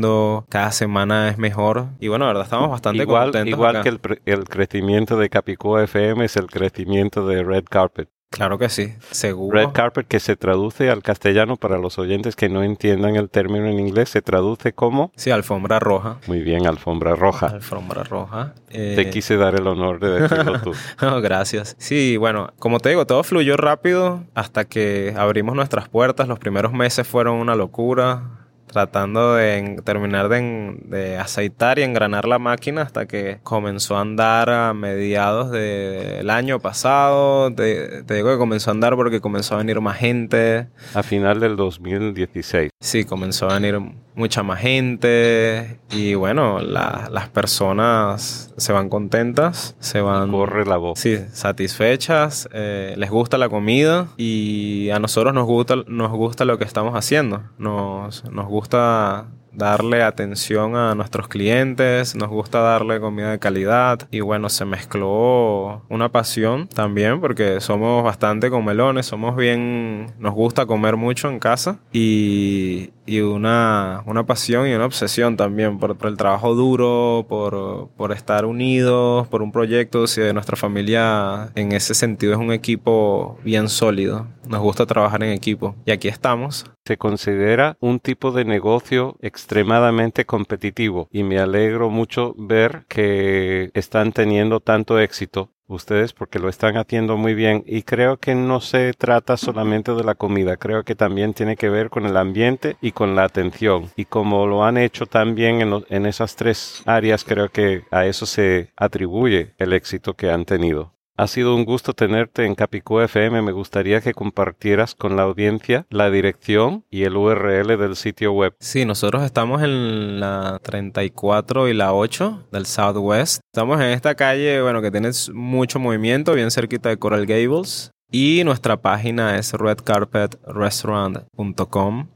cada 0.49 0.73
semana 0.73 1.29
es 1.29 1.39
mejor 1.39 1.87
y 2.01 2.09
bueno, 2.09 2.25
la 2.27 2.29
verdad 2.33 2.45
estamos 2.45 2.71
bastante 2.71 3.03
Igual, 3.03 3.25
contentos. 3.33 3.49
igual 3.51 3.77
acá. 3.77 3.83
que 3.83 3.89
el, 3.91 4.01
el 4.27 4.45
crecimiento 4.45 5.17
de 5.19 5.29
Capicúa 5.29 5.85
FM 5.85 6.25
es 6.25 6.37
el 6.37 6.47
crecimiento 6.47 7.27
de 7.27 7.43
Red 7.43 7.65
Carpet. 7.69 8.09
Claro 8.31 8.59
que 8.59 8.69
sí, 8.69 8.93
seguro. 9.11 9.57
Red 9.59 9.71
Carpet 9.73 10.07
que 10.07 10.21
se 10.21 10.37
traduce 10.37 10.91
al 10.91 11.03
castellano 11.03 11.57
para 11.57 11.79
los 11.79 11.99
oyentes 11.99 12.37
que 12.37 12.51
no 12.51 12.63
entiendan 12.63 13.17
el 13.17 13.31
término 13.31 13.65
en 13.69 13.79
inglés, 13.81 14.11
se 14.11 14.21
traduce 14.21 14.75
como... 14.75 15.13
Sí, 15.17 15.31
alfombra 15.31 15.79
roja. 15.79 16.19
Muy 16.27 16.43
bien, 16.43 16.67
alfombra 16.67 17.15
roja. 17.15 17.47
Alfombra 17.47 18.05
roja. 18.05 18.53
Te 18.69 19.01
Eh, 19.01 19.11
quise 19.11 19.39
dar 19.39 19.55
el 19.55 19.67
honor 19.67 19.99
de 19.99 20.21
decirlo 20.21 20.61
tú. 20.61 20.73
No, 21.01 21.23
gracias. 21.23 21.75
Sí, 21.79 22.19
bueno, 22.19 22.53
como 22.59 22.81
te 22.81 22.91
digo, 22.91 23.07
todo 23.07 23.25
fluyó 23.25 23.57
rápido 23.57 24.23
hasta 24.35 24.67
que 24.67 25.15
abrimos 25.17 25.57
nuestras 25.57 25.89
puertas. 25.89 26.29
Los 26.29 26.39
primeros 26.39 26.75
meses 26.75 27.09
fueron 27.09 27.37
una 27.37 27.55
locura. 27.55 28.38
Tratando 28.69 29.35
de 29.35 29.81
terminar 29.85 30.29
de, 30.29 31.19
aceitar 31.19 31.79
y 31.79 31.83
engranar 31.83 32.27
la 32.27 32.39
máquina 32.39 32.83
hasta 32.83 33.07
que 33.07 33.39
comenzó 33.43 33.97
a 33.97 34.03
andar 34.03 34.51
a 34.51 34.75
mediados 34.75 35.51
del 35.51 36.31
año 36.31 36.61
pasado. 36.61 37.53
Te, 37.53 38.03
digo 38.03 38.31
que 38.31 38.39
comenzó 38.39 38.71
a 38.71 38.75
andar 38.75 38.95
porque 38.95 39.21
comenzó 39.21 39.55
a 39.55 39.59
venir 39.59 39.81
más 39.81 39.97
gente. 39.97 40.69
A 40.95 41.03
final 41.03 41.41
del 41.41 41.57
2016. 41.57 42.71
Sí, 42.81 43.05
comenzó 43.05 43.51
a 43.51 43.55
venir 43.55 43.81
mucha 44.15 44.45
más 44.45 44.61
gente 44.61 45.81
y 45.91 46.15
bueno, 46.15 46.61
las 46.61 47.29
personas 47.31 48.55
se 48.57 48.73
van 48.73 48.89
contentas, 48.89 49.75
se 49.81 50.01
van... 50.01 50.31
Corre 50.31 50.65
la 50.65 50.77
voz. 50.77 51.01
Sí, 51.01 51.19
satisfechas, 51.33 52.49
eh, 52.53 52.95
les 52.97 53.11
gusta 53.11 53.37
la 53.37 53.49
comida 53.49 54.07
y 54.17 54.91
a 54.91 55.01
nosotros 55.01 55.35
nos 55.35 55.47
gusta, 55.47 55.75
nos 55.89 56.13
gusta 56.13 56.45
lo 56.45 56.57
que 56.59 56.65
estamos 56.65 56.95
haciendo. 56.95 57.43
Nos, 57.59 58.25
nos 58.31 58.47
gusta 58.47 59.27
darle 59.59 60.03
atención 60.03 60.77
a 60.77 60.95
nuestros 60.95 61.29
clientes, 61.29 62.15
nos 62.15 62.29
gusta 62.29 62.61
darle 62.61 63.01
comida 63.01 63.33
de 63.33 63.39
calidad 63.39 64.09
y 64.11 64.21
bueno, 64.21 64.49
se 64.49 64.65
mezcló 64.65 65.83
una 65.89 66.11
pasión 66.11 66.69
también 66.69 67.21
porque 67.21 67.61
somos 67.61 68.05
bastante 68.05 68.51
comelones, 68.51 69.07
somos 69.07 69.37
bien, 69.37 70.15
nos 70.19 70.35
gusta 70.35 70.65
comer 70.65 70.97
mucho 70.97 71.29
en 71.29 71.41
casa 71.41 71.81
y, 71.93 72.91
y 73.09 73.21
una, 73.21 74.03
una 74.05 74.27
pasión 74.27 74.69
y 74.69 74.75
una 74.75 74.85
obsesión 74.85 75.37
también 75.37 75.79
por, 75.79 75.97
el 76.03 76.17
trabajo 76.17 76.55
duro, 76.55 77.25
por, 77.29 77.89
por, 77.97 78.13
estar 78.13 78.45
unidos, 78.45 79.27
por 79.29 79.41
un 79.43 79.51
proyecto. 79.51 80.07
Si 80.07 80.21
de 80.21 80.35
nuestra 80.35 80.57
familia 80.57 81.51
en 81.55 81.73
ese 81.73 81.95
sentido 81.95 82.35
es 82.35 82.39
un 82.39 82.53
equipo 82.53 83.39
bien 83.43 83.71
sólido, 83.71 84.27
nos 84.47 84.61
gusta 84.61 84.85
trabajar 84.85 85.23
en 85.23 85.31
equipo 85.31 85.75
y 85.87 85.91
aquí 85.91 86.09
estamos. 86.09 86.67
Se 86.85 86.99
considera 86.99 87.77
un 87.81 87.99
tipo 87.99 88.31
de 88.31 88.45
negocio 88.45 89.17
extremadamente 89.49 90.27
competitivo 90.27 91.09
y 91.11 91.23
me 91.23 91.39
alegro 91.39 91.89
mucho 91.89 92.35
ver 92.37 92.85
que 92.87 93.71
están 93.73 94.13
teniendo 94.13 94.61
tanto 94.61 95.01
éxito 95.01 95.49
ustedes 95.67 96.13
porque 96.13 96.39
lo 96.39 96.51
están 96.51 96.77
haciendo 96.77 97.17
muy 97.17 97.33
bien 97.33 97.65
y 97.67 97.81
creo 97.83 98.19
que 98.19 98.35
no 98.35 98.61
se 98.61 98.93
trata 98.93 99.39
solamente 99.39 99.95
de 99.95 100.05
la 100.05 100.17
comida, 100.17 100.59
creo 100.59 100.85
que 100.85 100.95
también 100.95 101.33
tiene 101.33 101.57
que 101.57 101.71
ver 101.71 101.89
con 101.89 102.05
el 102.05 102.19
ambiente 102.19 102.77
y 102.83 102.93
con 102.93 103.17
la 103.17 103.25
atención 103.25 103.91
y 103.97 104.05
como 104.05 104.47
lo 104.47 104.65
han 104.65 104.77
hecho 104.77 105.07
tan 105.07 105.35
bien 105.35 105.63
en, 105.63 105.83
en 105.89 106.05
esas 106.05 106.37
tres 106.37 106.83
áreas 106.85 107.25
creo 107.25 107.49
que 107.49 107.85
a 107.91 108.05
eso 108.05 108.27
se 108.27 108.71
atribuye 108.77 109.55
el 109.57 109.73
éxito 109.73 110.13
que 110.13 110.31
han 110.31 110.45
tenido. 110.45 110.98
Ha 111.19 111.27
sido 111.27 111.55
un 111.57 111.65
gusto 111.65 111.95
tenerte 111.95 112.45
en 112.45 112.55
Capicú 112.55 113.01
FM. 113.01 113.43
Me 113.43 113.51
gustaría 113.51 114.01
que 114.01 114.15
compartieras 114.15 114.95
con 114.95 115.17
la 115.17 115.25
audiencia 115.25 115.85
la 115.91 116.13
dirección 116.13 116.85
y 116.91 117.03
el 117.03 117.17
URL 117.17 117.77
del 117.77 117.97
sitio 117.97 118.33
web. 118.33 118.55
Sí, 118.61 118.85
nosotros 118.85 119.25
estamos 119.25 119.65
en 119.65 120.21
la 120.21 120.61
34 120.63 121.67
y 121.67 121.75
la 121.75 121.93
8 121.93 122.45
del 122.53 122.67
Southwest. 122.67 123.41
Estamos 123.53 123.81
en 123.81 123.89
esta 123.89 124.15
calle, 124.15 124.63
bueno, 124.63 124.81
que 124.81 124.93
tiene 124.93 125.11
mucho 125.35 125.81
movimiento, 125.81 126.35
bien 126.35 126.53
cerquita 126.53 126.89
de 126.89 126.99
Coral 126.99 127.27
Gables. 127.27 127.91
Y 128.13 128.43
nuestra 128.45 128.77
página 128.77 129.39
es 129.39 129.53
redcarpetrestaurant.com. 129.55 132.07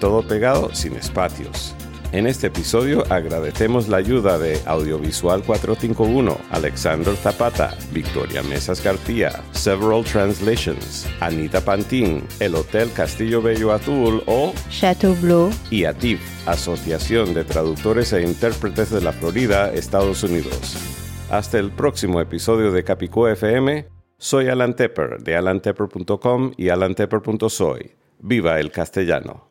todo 0.00 0.26
pegado 0.26 0.74
sin 0.74 0.96
espacios. 0.96 1.74
En 2.12 2.26
este 2.26 2.48
episodio 2.48 3.04
agradecemos 3.08 3.88
la 3.88 3.96
ayuda 3.96 4.38
de 4.38 4.60
Audiovisual 4.66 5.42
451, 5.44 6.36
Alexander 6.50 7.16
Zapata, 7.16 7.74
Victoria 7.90 8.42
Mesas 8.42 8.84
García, 8.84 9.42
Several 9.52 10.04
Translations, 10.04 11.08
Anita 11.20 11.62
Pantín, 11.62 12.24
el 12.38 12.54
Hotel 12.54 12.92
Castillo 12.92 13.40
Bello 13.40 13.72
Azul 13.72 14.22
o 14.26 14.52
Chateau 14.68 15.14
Blue 15.22 15.50
y 15.70 15.86
ATIF, 15.86 16.20
Asociación 16.46 17.32
de 17.32 17.44
Traductores 17.44 18.12
e 18.12 18.22
Intérpretes 18.22 18.90
de 18.90 19.00
la 19.00 19.12
Florida, 19.12 19.72
Estados 19.72 20.22
Unidos. 20.22 20.76
Hasta 21.30 21.58
el 21.58 21.70
próximo 21.70 22.20
episodio 22.20 22.72
de 22.72 22.84
Capicú 22.84 23.26
FM, 23.26 23.88
soy 24.18 24.48
Alan 24.48 24.76
Tepper 24.76 25.22
de 25.22 25.34
alantepper.com 25.34 26.52
y 26.58 26.68
alantepper.soy. 26.68 27.92
¡Viva 28.18 28.60
el 28.60 28.70
castellano! 28.70 29.50